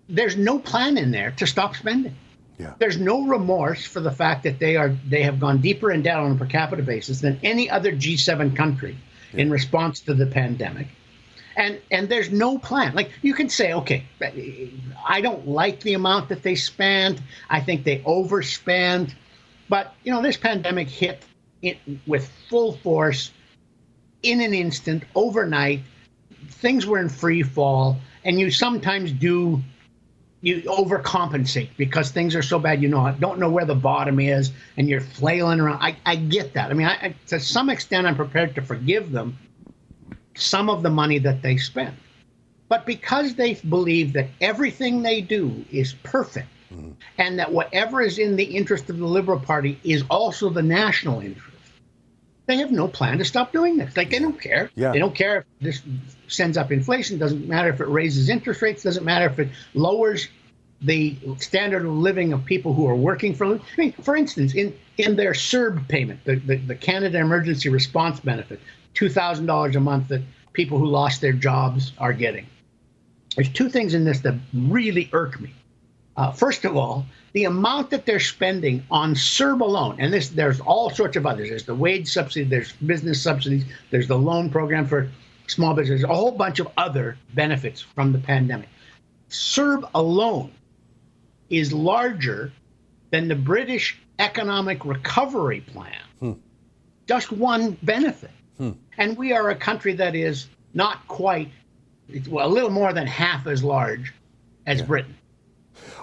there's 0.08 0.36
no 0.36 0.58
plan 0.58 0.96
in 0.96 1.10
there 1.10 1.32
to 1.32 1.46
stop 1.46 1.76
spending. 1.76 2.14
Yeah. 2.58 2.72
There's 2.78 2.96
no 2.96 3.26
remorse 3.26 3.84
for 3.84 4.00
the 4.00 4.10
fact 4.10 4.44
that 4.44 4.58
they 4.58 4.76
are 4.76 4.96
they 5.06 5.22
have 5.22 5.38
gone 5.38 5.60
deeper 5.60 5.92
in 5.92 6.02
debt 6.02 6.18
on 6.18 6.32
a 6.32 6.34
per 6.34 6.46
capita 6.46 6.82
basis 6.82 7.20
than 7.20 7.38
any 7.42 7.68
other 7.68 7.92
G7 7.92 8.56
country 8.56 8.96
in 9.34 9.50
response 9.50 10.00
to 10.00 10.14
the 10.14 10.26
pandemic. 10.26 10.88
And 11.56 11.80
and 11.90 12.08
there's 12.08 12.30
no 12.30 12.58
plan. 12.58 12.94
Like 12.94 13.10
you 13.22 13.34
can 13.34 13.48
say, 13.48 13.74
okay, 13.74 14.04
I 15.06 15.20
don't 15.20 15.46
like 15.46 15.80
the 15.80 15.94
amount 15.94 16.30
that 16.30 16.42
they 16.42 16.54
spend. 16.54 17.22
I 17.50 17.60
think 17.60 17.84
they 17.84 17.98
overspend. 18.00 19.14
But 19.68 19.94
you 20.04 20.12
know, 20.12 20.22
this 20.22 20.36
pandemic 20.36 20.88
hit 20.88 21.22
it 21.62 21.78
with 22.06 22.30
full 22.48 22.76
force 22.78 23.32
in 24.22 24.40
an 24.40 24.54
instant, 24.54 25.04
overnight. 25.14 25.80
Things 26.48 26.86
were 26.86 26.98
in 26.98 27.08
free 27.08 27.42
fall, 27.42 27.98
and 28.24 28.38
you 28.38 28.50
sometimes 28.50 29.12
do 29.12 29.62
you 30.42 30.62
overcompensate 30.62 31.70
because 31.76 32.10
things 32.10 32.36
are 32.36 32.42
so 32.42 32.58
bad 32.58 32.80
you 32.80 32.88
know 32.88 33.12
don't 33.18 33.40
know 33.40 33.50
where 33.50 33.64
the 33.64 33.74
bottom 33.74 34.20
is 34.20 34.52
and 34.76 34.88
you're 34.88 35.00
flailing 35.00 35.60
around. 35.60 35.82
I, 35.82 35.96
I 36.04 36.16
get 36.16 36.54
that. 36.54 36.70
I 36.70 36.74
mean 36.74 36.86
I, 36.86 36.92
I, 36.94 37.14
to 37.28 37.40
some 37.40 37.70
extent 37.70 38.06
i'm 38.06 38.14
prepared 38.14 38.54
to 38.56 38.62
forgive 38.62 39.10
them 39.10 39.38
some 40.36 40.68
of 40.68 40.82
the 40.82 40.90
money 40.90 41.18
that 41.18 41.42
they 41.42 41.56
spent, 41.56 41.94
but 42.68 42.84
because 42.84 43.34
they 43.34 43.54
believe 43.54 44.12
that 44.12 44.28
everything 44.40 45.02
they 45.02 45.22
do 45.22 45.64
is 45.72 45.94
perfect 46.02 46.48
Mm-hmm. 46.72 46.92
and 47.18 47.38
that 47.38 47.52
whatever 47.52 48.00
is 48.00 48.18
in 48.18 48.34
the 48.34 48.42
interest 48.42 48.90
of 48.90 48.98
the 48.98 49.06
liberal 49.06 49.38
party 49.38 49.78
is 49.84 50.02
also 50.10 50.50
the 50.50 50.62
national 50.62 51.20
interest. 51.20 51.56
They 52.46 52.56
have 52.56 52.72
no 52.72 52.88
plan 52.88 53.18
to 53.18 53.24
stop 53.24 53.52
doing 53.52 53.76
this. 53.76 53.96
Like 53.96 54.10
they 54.10 54.18
don't 54.18 54.40
care. 54.40 54.70
Yeah. 54.74 54.92
they 54.92 54.98
don't 54.98 55.14
care 55.14 55.38
if 55.38 55.44
this 55.60 55.82
sends 56.28 56.56
up 56.56 56.72
inflation. 56.72 57.18
Doesn't 57.18 57.46
matter 57.46 57.68
if 57.68 57.80
it 57.80 57.88
raises 57.88 58.28
interest 58.28 58.62
rates. 58.62 58.82
Doesn't 58.82 59.04
matter 59.04 59.26
if 59.26 59.38
it 59.38 59.48
lowers 59.74 60.28
the 60.80 61.16
standard 61.38 61.84
of 61.84 61.92
living 61.92 62.32
of 62.32 62.44
people 62.44 62.74
who 62.74 62.86
are 62.86 62.94
working 62.94 63.34
for 63.34 63.46
I 63.46 63.60
mean, 63.78 63.92
for 63.92 64.16
instance, 64.16 64.54
in, 64.54 64.76
in 64.98 65.16
their 65.16 65.32
CERB 65.32 65.88
payment, 65.88 66.24
the, 66.24 66.36
the, 66.36 66.56
the 66.56 66.74
Canada 66.74 67.18
Emergency 67.18 67.68
Response 67.68 68.20
Benefit, 68.20 68.60
$2,000 68.94 69.74
a 69.74 69.80
month 69.80 70.08
that 70.08 70.22
people 70.52 70.78
who 70.78 70.86
lost 70.86 71.20
their 71.20 71.32
jobs 71.32 71.92
are 71.98 72.12
getting. 72.12 72.46
There's 73.34 73.48
two 73.48 73.68
things 73.68 73.94
in 73.94 74.04
this 74.04 74.20
that 74.20 74.34
really 74.52 75.08
irk 75.12 75.40
me. 75.40 75.54
Uh, 76.16 76.32
first 76.32 76.64
of 76.64 76.76
all, 76.76 77.04
the 77.32 77.44
amount 77.44 77.90
that 77.90 78.06
they're 78.06 78.18
spending 78.20 78.82
on 78.90 79.14
CERB 79.14 79.60
alone, 79.60 79.96
and 79.98 80.12
this 80.12 80.30
there's 80.30 80.60
all 80.60 80.88
sorts 80.88 81.16
of 81.16 81.26
others. 81.26 81.50
There's 81.50 81.64
the 81.64 81.74
wage 81.74 82.08
subsidy, 82.08 82.48
there's 82.48 82.72
business 82.72 83.20
subsidies, 83.20 83.64
there's 83.90 84.08
the 84.08 84.16
loan 84.18 84.48
program 84.48 84.86
for 84.86 85.10
small 85.46 85.74
businesses, 85.74 86.04
a 86.04 86.08
whole 86.08 86.32
bunch 86.32 86.58
of 86.58 86.68
other 86.78 87.18
benefits 87.34 87.80
from 87.82 88.12
the 88.12 88.18
pandemic. 88.18 88.68
CERB 89.28 89.90
alone 89.94 90.52
is 91.50 91.72
larger 91.72 92.52
than 93.10 93.28
the 93.28 93.34
British 93.34 93.98
Economic 94.18 94.84
Recovery 94.84 95.60
Plan. 95.60 96.00
Just 97.06 97.30
one 97.30 97.76
benefit. 97.82 98.30
And 98.96 99.16
we 99.18 99.32
are 99.34 99.50
a 99.50 99.54
country 99.54 99.92
that 99.94 100.14
is 100.14 100.48
not 100.72 101.06
quite, 101.06 101.50
well, 102.28 102.48
a 102.48 102.50
little 102.50 102.70
more 102.70 102.92
than 102.94 103.06
half 103.06 103.46
as 103.46 103.62
large 103.62 104.14
as 104.66 104.80
Britain. 104.80 105.14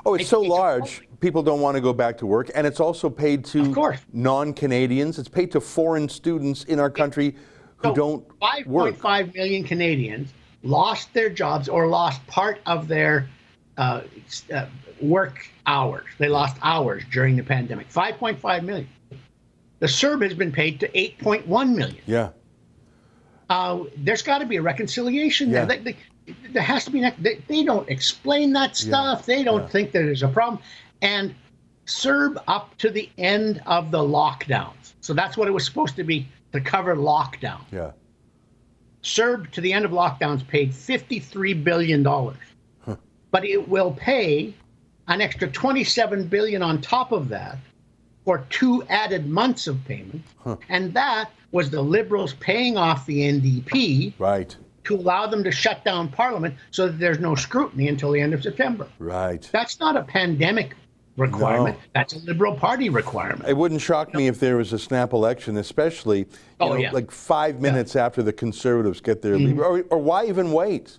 Oh, 0.06 0.16
it's 0.16 0.30
so 0.30 0.42
it's 0.42 0.50
large, 0.50 1.08
people 1.20 1.44
don't 1.44 1.62
want 1.62 1.76
to 1.76 1.82
go 1.82 1.94
back 1.94 2.18
to 2.20 2.26
work. 2.26 2.52
And 2.56 2.68
it's 2.68 2.80
also 2.80 3.10
paid 3.10 3.46
to 3.46 3.62
Of 3.62 3.74
course. 3.74 4.00
non 4.12 4.54
Canadians. 4.54 5.20
It's 5.20 5.30
paid 5.30 5.52
to 5.52 5.62
foreign 5.62 6.10
students 6.10 6.64
in 6.66 6.80
our 6.80 6.90
country 6.90 7.36
who 7.78 7.90
So 7.90 7.96
don't 7.96 8.68
work. 8.68 8.96
5.5 8.98 9.34
million 9.36 9.64
Canadians 9.64 10.34
lost 10.64 11.14
their 11.14 11.30
jobs 11.30 11.68
or 11.68 11.88
lost 11.88 12.26
part 12.28 12.60
of 12.66 12.88
their 12.88 13.28
uh, 13.78 14.02
uh, 14.54 14.66
work 15.02 15.48
hours. 15.66 16.06
They 16.18 16.30
lost 16.30 16.58
hours 16.62 17.04
during 17.12 17.36
the 17.36 17.44
pandemic. 17.44 17.90
5.5 17.92 18.64
million. 18.64 18.88
The 19.80 19.88
CERB 19.88 20.24
has 20.24 20.34
been 20.34 20.52
paid 20.52 20.80
to 20.80 20.88
8.1 20.90 21.76
million. 21.76 21.98
Yeah. 22.06 22.30
Uh, 23.54 23.84
there's 23.98 24.24
got 24.24 24.40
to 24.40 24.48
be 24.48 24.56
a 24.56 24.62
reconciliation 24.64 25.52
Yeah. 25.52 25.66
there. 25.66 25.78
They, 25.78 25.96
they, 26.26 26.36
there 26.50 26.64
has 26.64 26.86
to 26.86 26.92
be. 26.92 27.08
They, 27.20 27.36
they 27.48 27.64
don't 27.64 27.88
explain 27.88 28.54
that 28.54 28.76
stuff. 28.76 29.28
They 29.28 29.44
don't 29.44 29.70
think 29.70 29.92
that 29.92 30.00
there's 30.00 30.24
a 30.24 30.28
problem. 30.28 30.60
And 31.04 31.36
CERB 31.86 32.42
up 32.48 32.76
to 32.80 32.90
the 32.90 33.12
end 33.20 33.62
of 33.68 33.92
the 33.92 34.00
lockdowns. 34.00 34.94
So 35.02 35.14
that's 35.14 35.38
what 35.38 35.48
it 35.48 35.52
was 35.52 35.66
supposed 35.66 35.96
to 35.98 36.04
be 36.04 36.28
to 36.52 36.62
cover 36.62 36.96
lockdown. 36.96 37.62
Yeah. 37.72 37.92
CERB 39.04 39.52
to 39.52 39.62
the 39.62 39.72
end 39.72 39.86
of 39.86 39.92
lockdowns 39.92 40.48
paid 40.48 40.72
$53 40.72 41.64
billion. 41.64 42.02
But 42.02 43.46
it 43.46 43.68
will 43.68 43.92
pay 43.92 44.54
an 45.08 45.22
extra 45.22 45.48
27 45.48 46.26
billion 46.28 46.64
on 46.64 46.82
top 46.82 47.12
of 47.12 47.30
that 47.30 47.58
for 48.26 48.46
two 48.50 48.84
added 48.90 49.28
months 49.30 49.68
of 49.68 49.84
payment. 49.86 50.24
And 50.70 50.94
that 50.94 51.30
was 51.52 51.70
the 51.70 51.82
liberals 51.82 52.34
paying 52.34 52.78
off 52.78 53.06
the 53.06 53.22
NDP 53.22 54.14
Right. 54.18 54.56
to 54.86 54.96
allow 54.96 55.28
them 55.28 55.44
to 55.44 55.52
shut 55.52 55.84
down 55.86 56.10
parliament 56.10 56.56
so 56.72 56.88
that 56.88 57.00
there's 57.00 57.20
no 57.20 57.36
scrutiny 57.36 57.88
until 57.88 58.12
the 58.12 58.20
end 58.20 58.34
of 58.34 58.44
September. 58.44 58.88
Right. 59.00 59.48
That's 59.52 59.80
not 59.80 59.96
a 59.96 60.04
pandemic 60.04 60.76
requirement. 61.16 61.78
No. 61.78 61.84
That's 61.94 62.14
a 62.14 62.20
liberal 62.20 62.56
party 62.56 62.90
requirement. 62.90 63.48
It 63.48 63.56
wouldn't 63.56 63.82
shock 63.82 64.14
me 64.14 64.28
if 64.28 64.40
there 64.40 64.58
was 64.58 64.74
a 64.74 64.80
snap 64.80 65.14
election, 65.14 65.58
especially 65.58 66.26
Oh, 66.60 66.70
know, 66.70 66.76
yeah. 66.76 66.92
like 66.92 67.12
five 67.12 67.62
minutes 67.62 67.96
after 67.96 68.24
the 68.24 68.34
Conservatives 68.34 69.00
get 69.00 69.22
their 69.22 69.36
mm-hmm. 69.36 69.60
lead. 69.60 69.60
Or, 69.60 69.82
or 69.92 69.98
why 70.00 70.26
even 70.26 70.52
wait? 70.52 70.98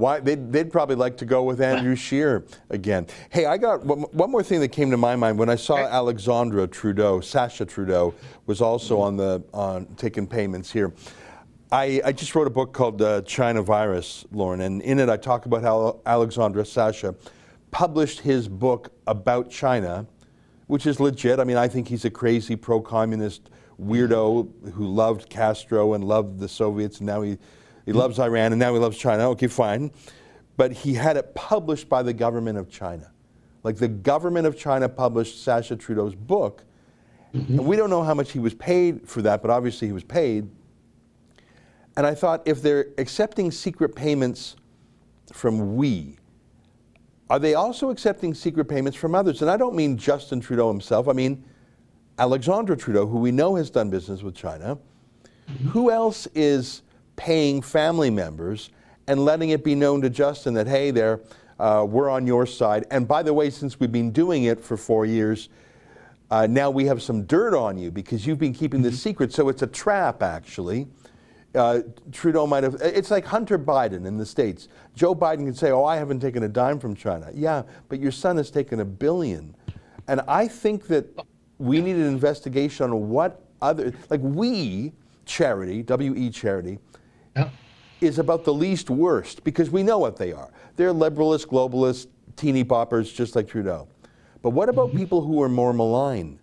Why 0.00 0.18
they'd, 0.18 0.50
they'd 0.50 0.72
probably 0.72 0.96
like 0.96 1.18
to 1.18 1.26
go 1.26 1.42
with 1.42 1.60
Andrew 1.60 1.94
Scheer 2.06 2.46
again. 2.70 3.06
Hey, 3.28 3.44
I 3.44 3.58
got 3.58 3.84
one, 3.84 4.00
one 4.00 4.30
more 4.30 4.42
thing 4.42 4.60
that 4.60 4.68
came 4.68 4.90
to 4.92 4.96
my 4.96 5.14
mind 5.14 5.38
when 5.38 5.50
I 5.50 5.56
saw 5.56 5.76
Alexandra 5.76 6.66
Trudeau, 6.66 7.20
Sasha 7.20 7.66
Trudeau, 7.66 8.14
was 8.46 8.62
also 8.62 8.98
on 8.98 9.18
the 9.18 9.44
on 9.52 9.84
taking 9.98 10.26
payments 10.26 10.72
here. 10.72 10.94
I, 11.70 12.00
I 12.02 12.12
just 12.12 12.34
wrote 12.34 12.46
a 12.46 12.50
book 12.50 12.72
called 12.72 13.02
uh, 13.02 13.20
China 13.22 13.60
Virus, 13.60 14.24
Lorne, 14.32 14.62
and 14.62 14.80
in 14.80 14.98
it 14.98 15.10
I 15.10 15.18
talk 15.18 15.44
about 15.44 15.62
how 15.62 16.00
Alexandra 16.06 16.64
Sasha 16.64 17.14
published 17.70 18.20
his 18.20 18.48
book 18.48 18.94
about 19.06 19.50
China, 19.50 20.06
which 20.66 20.86
is 20.86 20.98
legit. 20.98 21.38
I 21.38 21.44
mean, 21.44 21.58
I 21.58 21.68
think 21.68 21.88
he's 21.88 22.06
a 22.06 22.10
crazy 22.10 22.56
pro-communist 22.56 23.50
weirdo 23.78 24.72
who 24.72 24.86
loved 24.86 25.28
Castro 25.28 25.92
and 25.92 26.04
loved 26.04 26.40
the 26.40 26.48
Soviets, 26.48 26.98
and 26.98 27.06
now 27.06 27.20
he, 27.20 27.36
he 27.90 27.98
loves 27.98 28.20
Iran, 28.20 28.52
and 28.52 28.60
now 28.60 28.72
he 28.72 28.78
loves 28.78 28.96
China. 28.96 29.30
Okay, 29.30 29.48
fine. 29.48 29.90
But 30.56 30.70
he 30.70 30.94
had 30.94 31.16
it 31.16 31.34
published 31.34 31.88
by 31.88 32.04
the 32.04 32.12
government 32.12 32.56
of 32.56 32.70
China. 32.70 33.10
Like 33.64 33.78
the 33.78 33.88
government 33.88 34.46
of 34.46 34.56
China 34.56 34.88
published 34.88 35.42
Sasha 35.42 35.74
Trudeau's 35.74 36.14
book, 36.14 36.62
mm-hmm. 37.34 37.58
and 37.58 37.66
we 37.66 37.74
don't 37.74 37.90
know 37.90 38.04
how 38.04 38.14
much 38.14 38.30
he 38.30 38.38
was 38.38 38.54
paid 38.54 39.08
for 39.08 39.22
that, 39.22 39.42
but 39.42 39.50
obviously 39.50 39.88
he 39.88 39.92
was 39.92 40.04
paid. 40.04 40.48
And 41.96 42.06
I 42.06 42.14
thought 42.14 42.42
if 42.46 42.62
they're 42.62 42.86
accepting 42.96 43.50
secret 43.50 43.96
payments 43.96 44.54
from 45.32 45.74
we, 45.74 46.16
are 47.28 47.40
they 47.40 47.54
also 47.54 47.90
accepting 47.90 48.34
secret 48.34 48.66
payments 48.66 48.96
from 48.96 49.16
others? 49.16 49.42
And 49.42 49.50
I 49.50 49.56
don't 49.56 49.74
mean 49.74 49.98
Justin 49.98 50.40
Trudeau 50.40 50.68
himself, 50.68 51.08
I 51.08 51.12
mean 51.12 51.44
Alexandre 52.20 52.76
Trudeau, 52.76 53.08
who 53.08 53.18
we 53.18 53.32
know 53.32 53.56
has 53.56 53.68
done 53.68 53.90
business 53.90 54.22
with 54.22 54.36
China. 54.36 54.78
Mm-hmm. 55.48 55.68
Who 55.70 55.90
else 55.90 56.28
is 56.36 56.82
paying 57.20 57.60
family 57.60 58.08
members 58.08 58.70
and 59.06 59.26
letting 59.26 59.50
it 59.50 59.62
be 59.62 59.74
known 59.74 60.00
to 60.00 60.08
Justin 60.08 60.54
that, 60.54 60.66
hey, 60.66 60.90
there, 60.90 61.20
uh, 61.58 61.84
we're 61.86 62.08
on 62.08 62.26
your 62.26 62.46
side. 62.46 62.86
And 62.90 63.06
by 63.06 63.22
the 63.22 63.34
way, 63.34 63.50
since 63.50 63.78
we've 63.78 63.92
been 63.92 64.10
doing 64.10 64.44
it 64.44 64.58
for 64.58 64.78
four 64.78 65.04
years, 65.04 65.50
uh, 66.30 66.46
now 66.46 66.70
we 66.70 66.86
have 66.86 67.02
some 67.02 67.24
dirt 67.24 67.54
on 67.54 67.76
you 67.76 67.90
because 67.90 68.26
you've 68.26 68.38
been 68.38 68.54
keeping 68.54 68.80
this 68.80 69.02
secret. 69.02 69.34
So 69.34 69.50
it's 69.50 69.60
a 69.60 69.66
trap, 69.66 70.22
actually. 70.22 70.86
Uh, 71.54 71.80
Trudeau 72.10 72.46
might 72.46 72.64
have, 72.64 72.76
it's 72.80 73.10
like 73.10 73.26
Hunter 73.26 73.58
Biden 73.58 74.06
in 74.06 74.16
the 74.16 74.24
States. 74.24 74.68
Joe 74.96 75.14
Biden 75.14 75.44
can 75.44 75.54
say, 75.54 75.72
oh, 75.72 75.84
I 75.84 75.96
haven't 75.96 76.20
taken 76.20 76.44
a 76.44 76.48
dime 76.48 76.78
from 76.78 76.94
China. 76.94 77.28
Yeah, 77.34 77.64
but 77.90 78.00
your 78.00 78.12
son 78.12 78.38
has 78.38 78.50
taken 78.50 78.80
a 78.80 78.84
billion. 78.86 79.54
And 80.08 80.22
I 80.26 80.48
think 80.48 80.86
that 80.86 81.04
we 81.58 81.82
need 81.82 81.96
an 81.96 82.06
investigation 82.06 82.86
on 82.86 83.10
what 83.10 83.44
other, 83.60 83.92
like 84.08 84.22
we, 84.22 84.94
charity, 85.26 85.84
WE 85.86 86.30
charity, 86.30 86.78
Yeah. 87.36 87.50
is 88.00 88.18
about 88.18 88.44
the 88.44 88.54
least 88.54 88.90
worst 88.90 89.44
because 89.44 89.70
we 89.70 89.82
know 89.82 89.98
what 89.98 90.16
they 90.16 90.32
are. 90.32 90.50
They're 90.76 90.92
liberalist, 90.92 91.46
globalist, 91.46 92.06
teeny 92.36 92.64
boppers, 92.64 93.14
just 93.14 93.36
like 93.36 93.48
Trudeau. 93.48 93.88
But 94.42 94.50
what 94.50 94.68
about 94.68 94.88
mm-hmm. 94.88 94.98
people 94.98 95.22
who 95.22 95.42
are 95.42 95.48
more 95.48 95.72
malign? 95.72 96.38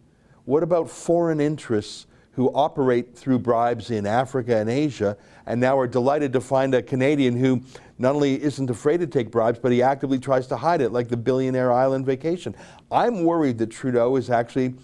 What 0.45 0.63
about 0.63 0.89
foreign 0.89 1.41
interests 1.41 2.06
who 2.38 2.50
operate 2.54 3.17
through 3.17 3.39
bribes 3.39 3.89
in 3.89 4.06
Africa 4.06 4.58
and 4.58 4.69
Asia 4.69 5.17
and 5.47 5.60
now 5.60 5.78
are 5.80 5.88
delighted 5.88 6.32
to 6.34 6.39
find 6.39 6.76
a 6.76 6.84
Canadian 6.84 7.36
who 7.36 7.63
not 7.97 8.13
only 8.13 8.41
isn't 8.41 8.69
afraid 8.69 9.00
to 9.00 9.08
take 9.08 9.32
bribes, 9.32 9.58
but 9.58 9.71
he 9.71 9.82
actively 9.82 10.19
tries 10.19 10.45
to 10.47 10.56
hide 10.56 10.80
it, 10.80 10.91
like 10.91 11.08
the 11.08 11.17
billionaire 11.17 11.73
island 11.73 12.06
vacation? 12.06 12.56
I'm 12.91 13.23
worried 13.23 13.58
that 13.58 13.71
Trudeau 13.71 14.15
is 14.17 14.30
actually 14.30 14.76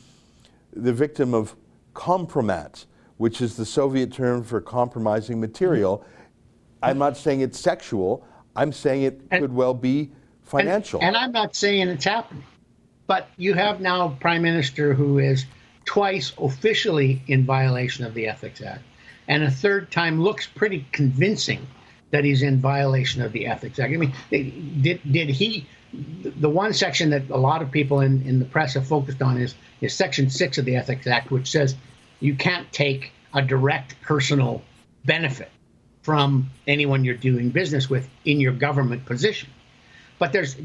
the 0.75 0.91
victim 0.91 1.35
of 1.35 1.55
compromat, 1.93 2.85
which 3.17 3.41
is 3.41 3.55
the 3.55 3.65
Soviet 3.65 4.11
term 4.11 4.43
for 4.43 4.61
compromising 4.61 5.39
material. 5.39 5.99
Mm-hmm. 5.99 6.09
I'm 6.83 6.97
not 6.97 7.17
saying 7.17 7.41
it's 7.41 7.59
sexual. 7.59 8.25
I'm 8.55 8.71
saying 8.71 9.03
it 9.03 9.21
And- 9.31 9.41
could 9.41 9.53
well 9.53 9.73
be 9.73 10.11
financial. 10.43 10.99
And, 10.99 11.09
and 11.09 11.17
I'm 11.17 11.31
not 11.31 11.55
saying 11.55 11.87
it's 11.87 12.05
happening, 12.05 12.43
but 13.07 13.29
you 13.37 13.53
have 13.53 13.79
now 13.81 14.07
a 14.07 14.09
prime 14.11 14.41
minister 14.41 14.93
who 14.93 15.19
is 15.19 15.45
twice 15.85 16.33
officially 16.37 17.21
in 17.27 17.45
violation 17.45 18.05
of 18.05 18.13
the 18.13 18.27
Ethics 18.27 18.61
Act, 18.61 18.83
and 19.27 19.43
a 19.43 19.51
third 19.51 19.91
time 19.91 20.21
looks 20.21 20.47
pretty 20.47 20.85
convincing 20.91 21.65
that 22.11 22.23
he's 22.23 22.41
in 22.43 22.59
violation 22.61 23.21
of 23.21 23.31
the 23.31 23.47
Ethics 23.47 23.79
Act. 23.79 23.93
I 23.93 23.97
mean, 23.97 24.13
did 24.29 25.01
did 25.11 25.29
he? 25.29 25.65
The 26.39 26.49
one 26.49 26.73
section 26.73 27.09
that 27.11 27.29
a 27.29 27.37
lot 27.37 27.61
of 27.61 27.69
people 27.69 28.01
in, 28.01 28.21
in 28.23 28.39
the 28.39 28.45
press 28.45 28.73
have 28.73 28.87
focused 28.87 29.21
on 29.21 29.37
is 29.37 29.55
is 29.81 29.93
Section 29.93 30.29
Six 30.29 30.57
of 30.57 30.65
the 30.65 30.75
Ethics 30.75 31.07
Act, 31.07 31.31
which 31.31 31.49
says 31.49 31.75
you 32.23 32.35
can't 32.35 32.71
take 32.71 33.11
a 33.33 33.41
direct 33.41 34.01
personal 34.01 34.61
benefit 35.03 35.51
from 36.03 36.49
anyone 36.65 37.03
you're 37.03 37.15
doing 37.15 37.49
business 37.49 37.89
with 37.89 38.07
in 38.23 38.39
your 38.39 38.53
government 38.53 39.05
position. 39.05 39.49
But 40.19 40.31
there's 40.31 40.55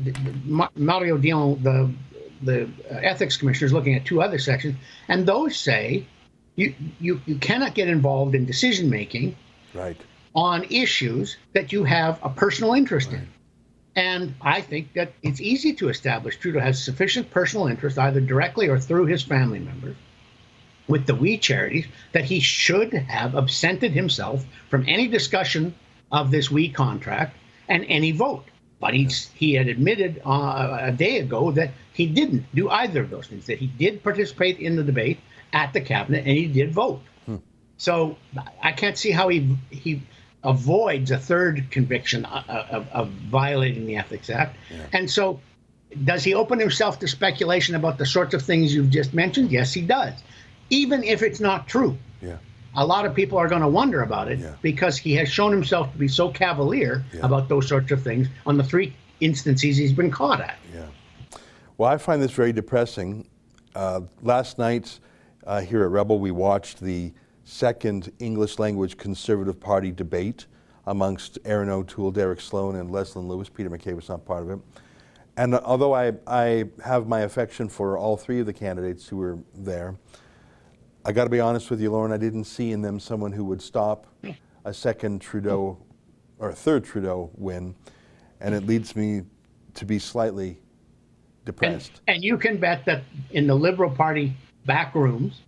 Mario 0.76 1.18
Dion, 1.18 1.62
the 1.62 1.90
the 2.40 2.68
ethics 2.88 3.36
commissioner, 3.36 3.66
is 3.66 3.72
looking 3.72 3.96
at 3.96 4.04
two 4.04 4.22
other 4.22 4.38
sections, 4.38 4.76
and 5.08 5.26
those 5.26 5.56
say 5.56 6.06
you 6.54 6.74
you, 7.00 7.20
you 7.26 7.36
cannot 7.38 7.74
get 7.74 7.88
involved 7.88 8.36
in 8.36 8.44
decision 8.46 8.88
making 8.88 9.36
right. 9.74 10.00
on 10.34 10.64
issues 10.70 11.36
that 11.54 11.72
you 11.72 11.82
have 11.82 12.20
a 12.22 12.28
personal 12.28 12.74
interest 12.74 13.12
in. 13.12 13.26
And 13.96 14.34
I 14.40 14.60
think 14.60 14.92
that 14.92 15.12
it's 15.24 15.40
easy 15.40 15.72
to 15.74 15.88
establish 15.88 16.36
Trudeau 16.36 16.60
has 16.60 16.80
sufficient 16.80 17.32
personal 17.32 17.66
interest, 17.66 17.98
either 17.98 18.20
directly 18.20 18.68
or 18.68 18.78
through 18.78 19.06
his 19.06 19.24
family 19.24 19.58
members, 19.58 19.96
with 20.88 21.06
the 21.06 21.14
We 21.14 21.38
charities, 21.38 21.86
that 22.12 22.24
he 22.24 22.40
should 22.40 22.92
have 22.92 23.34
absented 23.34 23.92
himself 23.92 24.44
from 24.70 24.84
any 24.88 25.08
discussion 25.08 25.74
of 26.10 26.30
this 26.30 26.50
We 26.50 26.70
contract 26.70 27.36
and 27.68 27.84
any 27.88 28.12
vote. 28.12 28.44
But 28.80 28.94
he's, 28.94 29.28
he 29.34 29.54
had 29.54 29.68
admitted 29.68 30.22
uh, 30.24 30.78
a 30.80 30.92
day 30.92 31.18
ago 31.18 31.50
that 31.52 31.72
he 31.92 32.06
didn't 32.06 32.46
do 32.54 32.70
either 32.70 33.02
of 33.02 33.10
those 33.10 33.26
things, 33.26 33.46
that 33.46 33.58
he 33.58 33.66
did 33.66 34.02
participate 34.02 34.58
in 34.60 34.76
the 34.76 34.84
debate 34.84 35.18
at 35.52 35.72
the 35.72 35.80
cabinet 35.80 36.26
and 36.26 36.36
he 36.36 36.46
did 36.46 36.72
vote. 36.72 37.02
So 37.76 38.16
I 38.62 38.72
can't 38.72 38.98
see 38.98 39.10
how 39.12 39.28
he 39.28 39.56
he 39.70 40.02
avoids 40.44 41.10
a 41.10 41.18
third 41.18 41.70
conviction 41.70 42.24
uh, 42.24 42.66
of, 42.70 42.88
of 42.88 43.08
violating 43.08 43.86
the 43.86 43.96
Ethics 43.96 44.30
Act. 44.30 44.56
And 44.92 45.10
so, 45.10 45.40
does 46.04 46.22
he 46.24 46.34
open 46.34 46.58
himself 46.58 46.98
to 47.00 47.08
speculation 47.08 47.74
about 47.74 47.98
the 47.98 48.06
sorts 48.06 48.34
of 48.34 48.42
things 48.42 48.74
you've 48.74 48.90
just 48.90 49.14
mentioned? 49.14 49.50
Yes, 49.52 49.72
he 49.72 49.82
does. 49.82 50.14
Even 50.70 51.02
if 51.02 51.22
it's 51.22 51.40
not 51.40 51.66
true, 51.66 51.96
Yeah. 52.20 52.36
a 52.76 52.84
lot 52.84 53.06
of 53.06 53.14
people 53.14 53.38
are 53.38 53.48
going 53.48 53.62
to 53.62 53.68
wonder 53.68 54.02
about 54.02 54.30
it 54.30 54.38
Yeah. 54.38 54.54
because 54.62 54.96
he 54.98 55.14
has 55.14 55.28
shown 55.28 55.50
himself 55.52 55.90
to 55.92 55.98
be 55.98 56.08
so 56.08 56.28
cavalier 56.28 57.04
Yeah. 57.12 57.24
about 57.24 57.48
those 57.48 57.68
sorts 57.68 57.90
of 57.90 58.02
things 58.02 58.28
on 58.46 58.56
the 58.56 58.64
three 58.64 58.94
instances 59.20 59.76
he's 59.76 59.92
been 59.92 60.10
caught 60.10 60.40
at. 60.40 60.56
Yeah. 60.74 60.86
Well, 61.76 61.88
I 61.90 61.96
find 61.98 62.22
this 62.22 62.32
very 62.32 62.52
depressing. 62.52 63.26
Uh, 63.74 64.00
last 64.22 64.58
night 64.58 64.98
uh, 65.46 65.60
here 65.60 65.82
at 65.84 65.90
Rebel, 65.90 66.18
we 66.18 66.30
watched 66.30 66.80
the 66.80 67.12
second 67.44 68.12
English 68.18 68.58
language 68.58 68.98
Conservative 68.98 69.58
Party 69.58 69.90
debate 69.90 70.46
amongst 70.86 71.38
Erin 71.44 71.70
O'Toole, 71.70 72.10
Derek 72.10 72.40
Sloan, 72.40 72.76
and 72.76 72.90
Leslyn 72.90 73.26
Lewis. 73.28 73.48
Peter 73.48 73.70
MacKay 73.70 73.94
was 73.94 74.08
not 74.08 74.24
part 74.26 74.42
of 74.42 74.50
it. 74.50 74.58
And 75.36 75.54
although 75.54 75.94
I, 75.94 76.12
I 76.26 76.64
have 76.84 77.06
my 77.06 77.20
affection 77.20 77.68
for 77.68 77.96
all 77.96 78.16
three 78.16 78.40
of 78.40 78.46
the 78.46 78.52
candidates 78.52 79.06
who 79.06 79.16
were 79.18 79.38
there, 79.54 79.94
I 81.04 81.12
got 81.12 81.24
to 81.24 81.30
be 81.30 81.40
honest 81.40 81.70
with 81.70 81.80
you, 81.80 81.90
Lorne, 81.90 82.12
I 82.12 82.16
didn't 82.16 82.44
see 82.44 82.72
in 82.72 82.82
them 82.82 83.00
someone 83.00 83.32
who 83.32 83.44
would 83.44 83.62
stop 83.62 84.06
a 84.64 84.74
second 84.74 85.20
Trudeau 85.20 85.78
or 86.38 86.50
a 86.50 86.54
third 86.54 86.84
Trudeau 86.84 87.30
win. 87.34 87.74
And 88.40 88.54
it 88.54 88.66
leads 88.66 88.94
me 88.94 89.22
to 89.74 89.84
be 89.84 89.98
slightly 89.98 90.58
depressed. 91.44 92.02
and 92.06 92.22
you 92.22 92.36
can 92.36 92.58
bet 92.58 92.84
that 92.84 93.02
in 93.30 93.46
the 93.46 93.54
Liberal 93.54 93.90
Party 93.90 94.34
back 94.66 94.94
rooms, 94.94 95.40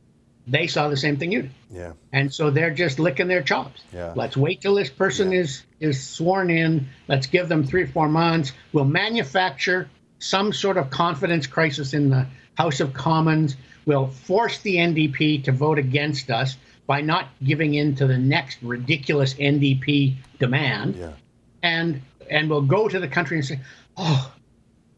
they 0.47 0.67
saw 0.67 0.89
the 0.89 0.97
same 0.97 1.17
thing 1.17 1.31
you 1.31 1.43
did. 1.43 1.51
Yeah. 1.71 1.93
And 2.13 2.33
so 2.33 2.51
they're 2.51 2.73
just 2.73 2.99
licking 2.99 3.29
their 3.29 3.43
chops. 3.43 3.83
Yeah. 3.93 4.13
Let's 4.17 4.37
wait 4.37 4.61
till 4.61 4.75
this 4.75 4.91
person 4.91 5.33
is 5.33 5.65
is 5.79 6.03
sworn 6.03 6.51
in. 6.51 6.89
Let's 7.07 7.27
give 7.27 7.49
them 7.49 7.65
three, 7.65 7.87
four 7.87 8.09
months. 8.09 8.53
We'll 8.73 8.85
manufacture 8.87 9.89
some 10.21 10.53
sort 10.53 10.77
of 10.77 10.91
confidence 10.91 11.47
crisis 11.49 11.93
in 11.93 12.11
the 12.11 12.27
House 12.55 12.79
of 12.79 12.95
Commons. 12.95 13.57
We'll 13.87 14.07
force 14.07 14.59
the 14.59 14.77
NDP 14.77 15.43
to 15.45 15.53
vote 15.53 15.79
against 15.79 16.31
us 16.31 16.57
by 16.87 17.01
not 17.01 17.29
giving 17.43 17.75
in 17.75 17.95
to 17.97 18.07
the 18.07 18.19
next 18.19 18.59
ridiculous 18.63 19.35
NDP 19.35 20.15
demand. 20.39 20.97
Yeah. 20.97 21.13
And 21.63 22.03
and 22.31 22.49
we'll 22.49 22.63
go 22.63 22.89
to 22.89 23.01
the 23.01 23.09
country 23.09 23.39
and 23.39 23.47
say, 23.47 23.59
Oh, 23.97 24.33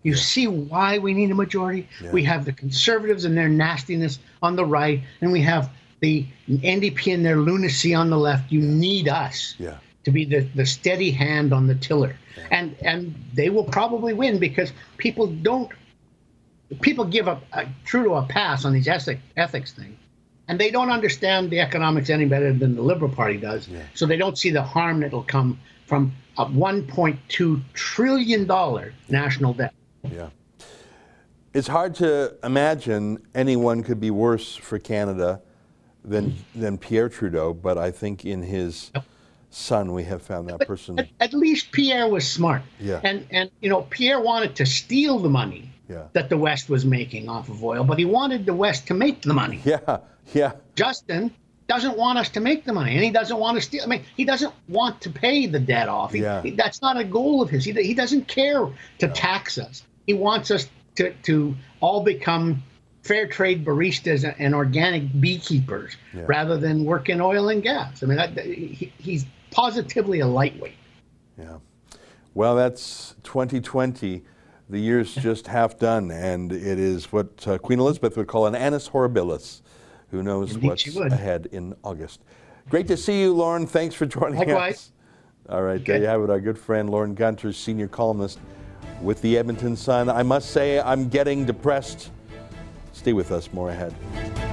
you 0.03 0.15
see 0.17 0.47
why 0.47 0.99
we 0.99 1.15
need 1.15 1.31
a 1.31 1.35
majority? 1.35 1.89
We 2.13 2.25
have 2.25 2.45
the 2.45 2.53
conservatives 2.53 3.25
and 3.25 3.37
their 3.37 3.49
nastiness 3.49 4.19
on 4.43 4.57
the 4.57 4.65
right, 4.65 5.01
and 5.21 5.33
we 5.33 5.41
have 5.43 5.71
the 6.01 6.27
NDP 6.49 7.15
and 7.15 7.25
their 7.25 7.37
lunacy 7.37 7.95
on 7.95 8.11
the 8.11 8.19
left. 8.19 8.51
You 8.51 8.61
need 8.61 9.09
us 9.09 9.55
Yeah. 9.59 9.79
To 10.05 10.11
be 10.11 10.25
the, 10.25 10.41
the 10.55 10.67
steady 10.67 11.11
hand 11.11 11.53
on 11.53 11.67
the 11.67 11.75
tiller. 11.75 12.17
And 12.51 12.77
and 12.83 13.15
they 13.35 13.51
will 13.51 13.65
probably 13.65 14.15
win 14.15 14.39
because 14.39 14.73
people 14.97 15.27
don't 15.27 15.71
people 16.81 17.05
give 17.05 17.29
a, 17.29 17.41
a 17.53 17.59
uh, 17.59 17.65
Trudeau 17.85 18.15
a 18.15 18.23
pass 18.23 18.65
on 18.65 18.73
these 18.73 18.89
ethic, 18.89 19.21
ethics 19.37 19.73
things. 19.73 19.97
And 20.49 20.59
they 20.59 20.71
don't 20.71 20.91
understand 20.91 21.51
the 21.51 21.61
economics 21.61 22.11
any 22.11 22.25
better 22.25 22.53
than 22.53 22.75
the 22.75 22.83
Liberal 22.83 23.11
Party 23.11 23.37
does. 23.37 23.69
So 23.95 24.07
they 24.07 24.17
don't 24.17 24.37
see 24.37 24.51
the 24.51 24.63
harm 24.63 25.01
that'll 25.01 25.23
come 25.23 25.59
from 25.87 26.13
a 26.37 26.47
$1.2 26.47 27.63
trillion 27.75 28.93
national 29.09 29.55
debt. 29.55 29.73
Yeah. 30.03 30.31
It's 31.55 31.69
hard 31.69 31.95
to 31.97 32.35
imagine 32.43 33.25
anyone 33.35 33.83
could 33.83 34.01
be 34.01 34.11
worse 34.11 34.57
for 34.57 34.79
Canada 34.79 35.43
than, 36.05 36.35
than 36.55 36.77
Pierre 36.77 37.09
Trudeau, 37.09 37.53
but 37.55 37.79
I 37.79 37.91
think 37.91 38.25
in 38.25 38.43
his 38.43 38.91
son 39.55 39.93
we 39.93 40.03
have 40.05 40.23
found 40.23 40.49
that 40.49 40.67
person. 40.67 40.99
At, 40.99 41.09
at 41.21 41.35
least 41.35 41.73
Pierre 41.73 42.09
was 42.09 42.29
smart. 42.29 42.63
Yeah. 42.81 43.01
And 43.05 43.27
and 43.31 43.51
you 43.61 43.69
know 43.69 43.83
Pierre 43.91 44.21
wanted 44.21 44.57
to 44.57 44.67
steal 44.67 45.19
the 45.19 45.29
money 45.29 45.71
Yeah. 45.89 46.05
that 46.15 46.29
the 46.31 46.39
West 46.39 46.69
was 46.71 46.85
making 46.85 47.29
off 47.29 47.49
of 47.49 47.63
oil, 47.63 47.85
but 47.85 47.99
he 47.99 48.05
wanted 48.05 48.47
the 48.47 48.55
West 48.55 48.87
to 48.89 48.95
make 48.95 49.23
the 49.23 49.35
money. 49.35 49.61
Yeah, 49.65 49.99
yeah, 50.35 50.53
Justin 50.75 51.35
doesn't 51.69 51.97
want 51.97 52.19
us 52.19 52.29
to 52.31 52.41
make 52.41 52.65
the 52.65 52.73
money, 52.73 52.93
and 52.95 53.05
he 53.05 53.11
doesn't 53.11 53.39
want 53.39 53.57
to 53.57 53.61
steal. 53.63 53.83
I 53.85 53.87
mean, 53.87 54.03
he 54.17 54.25
doesn't 54.25 54.53
want 54.69 55.01
to 55.03 55.11
pay 55.11 55.47
the 55.47 55.61
debt 55.61 55.89
off. 55.89 56.13
He, 56.13 56.21
Yeah. 56.21 56.43
he- 56.43 56.51
that's 56.51 56.83
not 56.83 56.97
a 56.99 57.05
goal 57.05 57.41
of 57.43 57.49
his. 57.51 57.65
He, 57.65 57.73
he 57.73 57.95
doesn't 57.95 58.29
care 58.29 58.69
to 58.99 59.09
tax 59.09 59.59
us. 59.59 59.85
He 60.07 60.15
wants 60.15 60.51
us 60.51 60.69
to, 60.97 61.13
to 61.25 61.55
all 61.81 62.03
become 62.03 62.63
fair 63.03 63.27
trade 63.27 63.65
baristas 63.65 64.23
and 64.39 64.55
organic 64.55 65.05
beekeepers 65.21 65.97
Yeah. 66.15 66.25
rather 66.27 66.57
than 66.59 66.85
work 66.85 67.09
in 67.09 67.21
oil 67.21 67.49
and 67.49 67.63
gas. 67.63 68.03
I 68.03 68.07
mean, 68.07 68.17
that, 68.19 68.37
he, 68.39 68.93
he's 68.99 69.25
positively 69.53 70.21
a 70.21 70.27
lightweight. 70.27 70.75
Yeah. 71.39 71.59
Well, 72.35 72.57
that's 72.57 73.15
2020. 73.23 74.23
The 74.71 74.79
year's 74.79 75.15
just 75.17 75.47
half 75.47 75.79
done, 75.79 76.11
and 76.11 76.53
it 76.53 76.79
is 76.79 77.13
what 77.13 77.47
uh, 77.47 77.59
Queen 77.59 77.79
Elizabeth 77.79 78.17
would 78.17 78.27
call 78.27 78.47
an 78.47 78.55
annus 78.55 78.89
horribilis. 78.89 79.61
Who 80.11 80.23
knows 80.23 80.55
Indeed 80.55 80.69
what's 80.69 80.97
ahead 80.97 81.49
in 81.53 81.75
August? 81.85 82.21
Great 82.69 82.87
to 82.89 82.97
see 82.97 83.21
you, 83.21 83.35
Lorne. 83.35 83.67
Thanks 83.67 83.95
for 83.95 84.07
joining 84.07 84.39
Likewise. 84.39 84.75
us. 84.75 84.93
All 85.49 85.63
right, 85.63 85.85
there 85.85 85.99
you 85.99 86.07
have 86.07 86.23
it. 86.23 86.31
Our 86.31 86.41
good 86.41 86.59
friend 86.59 86.89
Lorne 86.89 87.15
Gunter, 87.15 87.53
senior 87.53 87.89
columnist 87.89 88.39
with 89.01 89.21
the 89.23 89.37
Edmonton 89.37 89.77
Sun. 89.77 90.09
I 90.09 90.23
must 90.23 90.51
say, 90.51 90.81
I'm 90.81 91.09
getting 91.09 91.45
depressed. 91.45 92.11
Stay 92.93 93.13
with 93.13 93.33
us. 93.33 93.53
More 93.53 93.71
ahead. 93.71 94.52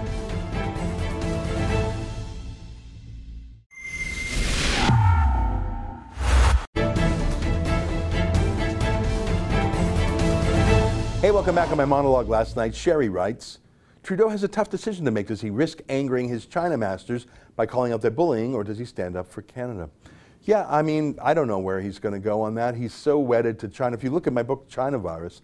Hey, 11.29 11.35
welcome 11.35 11.53
back 11.53 11.69
on 11.69 11.77
my 11.77 11.85
monologue 11.85 12.27
last 12.27 12.55
night. 12.55 12.73
Sherry 12.73 13.07
writes 13.07 13.59
Trudeau 14.01 14.29
has 14.29 14.41
a 14.41 14.47
tough 14.47 14.71
decision 14.71 15.05
to 15.05 15.11
make. 15.11 15.27
Does 15.27 15.41
he 15.41 15.51
risk 15.51 15.79
angering 15.87 16.27
his 16.27 16.47
China 16.47 16.75
masters 16.75 17.27
by 17.55 17.67
calling 17.67 17.93
out 17.93 18.01
their 18.01 18.09
bullying, 18.09 18.55
or 18.55 18.63
does 18.63 18.79
he 18.79 18.85
stand 18.85 19.15
up 19.15 19.27
for 19.27 19.43
Canada? 19.43 19.91
Yeah, 20.45 20.65
I 20.67 20.81
mean, 20.81 21.19
I 21.21 21.35
don't 21.35 21.47
know 21.47 21.59
where 21.59 21.81
he's 21.81 21.99
going 21.99 22.15
to 22.15 22.19
go 22.19 22.41
on 22.41 22.55
that. 22.55 22.73
He's 22.73 22.95
so 22.95 23.19
wedded 23.19 23.59
to 23.59 23.67
China. 23.67 23.95
If 23.95 24.03
you 24.03 24.09
look 24.09 24.25
at 24.25 24.33
my 24.33 24.41
book, 24.41 24.67
China 24.69 24.97
Virus, 24.97 25.43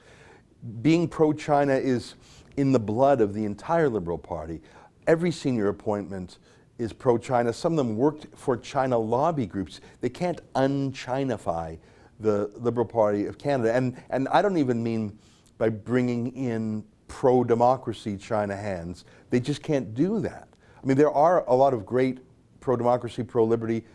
being 0.81 1.07
pro 1.07 1.33
China 1.33 1.75
is 1.75 2.15
in 2.57 2.71
the 2.71 2.79
blood 2.79 3.21
of 3.21 3.35
the 3.35 3.45
entire 3.45 3.87
Liberal 3.87 4.17
Party. 4.17 4.63
Every 5.05 5.29
senior 5.29 5.67
appointment 5.67 6.39
is 6.79 6.93
pro 6.93 7.19
China. 7.19 7.53
Some 7.53 7.73
of 7.73 7.77
them 7.77 7.95
worked 7.95 8.25
for 8.35 8.57
China 8.57 8.97
lobby 8.97 9.45
groups. 9.45 9.81
They 10.01 10.09
can't 10.09 10.41
un 10.55 10.93
Chinify 10.93 11.77
the 12.19 12.49
Liberal 12.55 12.87
Party 12.87 13.27
of 13.27 13.37
Canada. 13.37 13.71
And, 13.71 13.95
and 14.09 14.27
I 14.29 14.41
don't 14.41 14.57
even 14.57 14.81
mean 14.81 15.19
by 15.57 15.69
bringing 15.69 16.35
in 16.35 16.83
pro 17.07 17.43
democracy 17.43 18.17
China 18.17 18.55
hands. 18.55 19.05
They 19.29 19.39
just 19.39 19.61
can't 19.61 19.93
do 19.93 20.19
that. 20.21 20.47
I 20.81 20.85
mean, 20.85 20.97
there 20.97 21.11
are 21.11 21.45
a 21.47 21.55
lot 21.55 21.73
of 21.73 21.85
great 21.85 22.19
pro 22.59 22.75
democracy, 22.75 23.23
pro 23.23 23.43
liberty 23.45 23.85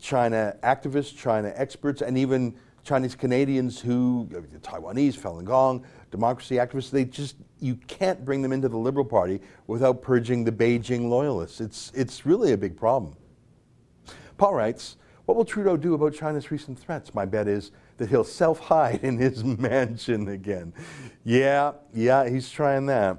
China 0.00 0.56
activists, 0.62 1.16
China 1.16 1.52
experts, 1.54 2.02
and 2.02 2.18
even 2.18 2.54
Chinese 2.82 3.14
Canadians 3.14 3.80
who, 3.80 4.28
Taiwanese, 4.62 5.16
Falun 5.16 5.44
Gong, 5.44 5.84
democracy 6.10 6.56
activists, 6.56 6.90
they 6.90 7.04
just, 7.04 7.36
you 7.60 7.76
can't 7.88 8.24
bring 8.24 8.42
them 8.42 8.52
into 8.52 8.68
the 8.68 8.76
Liberal 8.76 9.04
Party 9.04 9.40
without 9.66 10.02
purging 10.02 10.44
the 10.44 10.52
Beijing 10.52 11.08
loyalists. 11.08 11.60
It's, 11.60 11.90
it's 11.94 12.26
really 12.26 12.52
a 12.52 12.56
big 12.56 12.76
problem. 12.76 13.16
Paul 14.36 14.54
writes, 14.54 14.96
what 15.24 15.36
will 15.36 15.44
Trudeau 15.44 15.76
do 15.76 15.94
about 15.94 16.12
China's 16.12 16.50
recent 16.50 16.78
threats? 16.78 17.14
My 17.14 17.24
bet 17.24 17.48
is 17.48 17.70
that 17.96 18.08
he'll 18.08 18.24
self 18.24 18.58
hide 18.58 19.00
in 19.02 19.18
his 19.18 19.44
mansion 19.44 20.28
again. 20.28 20.72
Yeah, 21.24 21.72
yeah, 21.92 22.28
he's 22.28 22.50
trying 22.50 22.86
that. 22.86 23.18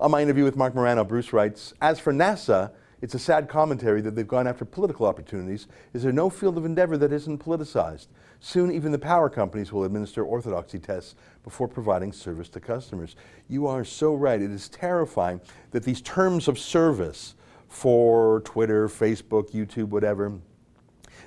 On 0.00 0.10
my 0.10 0.22
interview 0.22 0.44
with 0.44 0.56
Marc 0.56 0.74
Morano, 0.74 1.04
Bruce 1.04 1.32
writes 1.32 1.74
As 1.80 1.98
for 1.98 2.12
NASA, 2.12 2.70
it's 3.00 3.14
a 3.14 3.18
sad 3.18 3.48
commentary 3.48 4.00
that 4.00 4.14
they've 4.14 4.26
gone 4.26 4.46
after 4.46 4.64
political 4.64 5.04
opportunities. 5.04 5.66
Is 5.92 6.02
there 6.02 6.12
no 6.12 6.30
field 6.30 6.56
of 6.56 6.64
endeavor 6.64 6.96
that 6.96 7.12
isn't 7.12 7.44
politicized? 7.44 8.06
Soon, 8.40 8.70
even 8.70 8.92
the 8.92 8.98
power 8.98 9.28
companies 9.28 9.72
will 9.72 9.84
administer 9.84 10.24
orthodoxy 10.24 10.78
tests 10.78 11.14
before 11.42 11.68
providing 11.68 12.12
service 12.12 12.48
to 12.50 12.60
customers. 12.60 13.16
You 13.48 13.66
are 13.66 13.84
so 13.84 14.14
right. 14.14 14.40
It 14.40 14.50
is 14.50 14.68
terrifying 14.68 15.40
that 15.72 15.82
these 15.82 16.00
terms 16.00 16.48
of 16.48 16.58
service 16.58 17.34
for 17.68 18.40
Twitter, 18.40 18.88
Facebook, 18.88 19.50
YouTube, 19.50 19.88
whatever, 19.88 20.32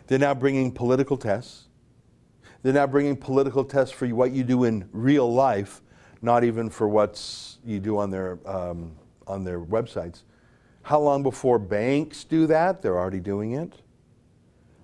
they're 0.08 0.18
now 0.18 0.34
bringing 0.34 0.72
political 0.72 1.18
tests. 1.18 1.67
They're 2.64 2.74
now 2.74 2.88
bringing 2.88 3.16
political 3.16 3.64
tests 3.64 3.94
for 3.94 4.08
what 4.08 4.32
you 4.32 4.44
do 4.44 4.64
in 4.64 4.88
real 4.92 5.32
life, 5.32 5.82
not 6.22 6.44
even 6.44 6.70
for 6.70 6.88
what 6.88 7.22
you 7.66 7.80
do 7.80 7.98
on 7.98 8.10
their, 8.10 8.40
um, 8.46 8.92
on 9.28 9.44
their 9.44 9.60
websites. 9.60 10.24
How 10.82 11.00
long 11.00 11.22
before 11.24 11.60
banks 11.60 12.24
do 12.24 12.48
that? 12.48 12.82
They're 12.82 12.98
already 12.98 13.20
doing 13.20 13.54
it. 13.54 13.74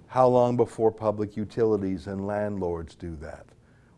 How 0.08 0.28
long 0.28 0.58
before 0.58 0.92
public 0.92 1.36
utilities 1.36 2.08
and 2.08 2.28
landlords 2.28 2.94
do 2.94 3.16
that? 3.22 3.46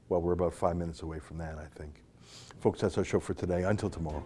Well, 0.08 0.22
we're 0.22 0.34
about 0.34 0.54
five 0.54 0.78
minutes 0.78 1.02
away 1.02 1.20
from 1.20 1.38
that, 1.40 1.58
I 1.58 1.66
think. 1.78 2.04
Folks, 2.62 2.82
that's 2.82 2.98
our 2.98 3.04
show 3.04 3.20
for 3.20 3.34
today. 3.34 3.64
Until 3.64 3.90
tomorrow, 3.90 4.24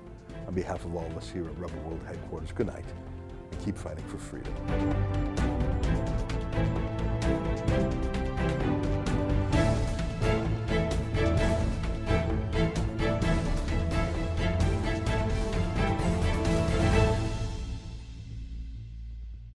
on 0.47 0.53
behalf 0.53 0.85
of 0.85 0.95
all 0.95 1.05
of 1.05 1.17
us 1.17 1.29
here 1.29 1.45
at 1.45 1.57
Rebel 1.57 1.79
World 1.79 2.01
Headquarters, 2.05 2.51
good 2.51 2.67
night 2.67 2.85
and 3.51 3.65
keep 3.65 3.77
fighting 3.77 4.05
for 4.05 4.17
freedom. 4.17 5.58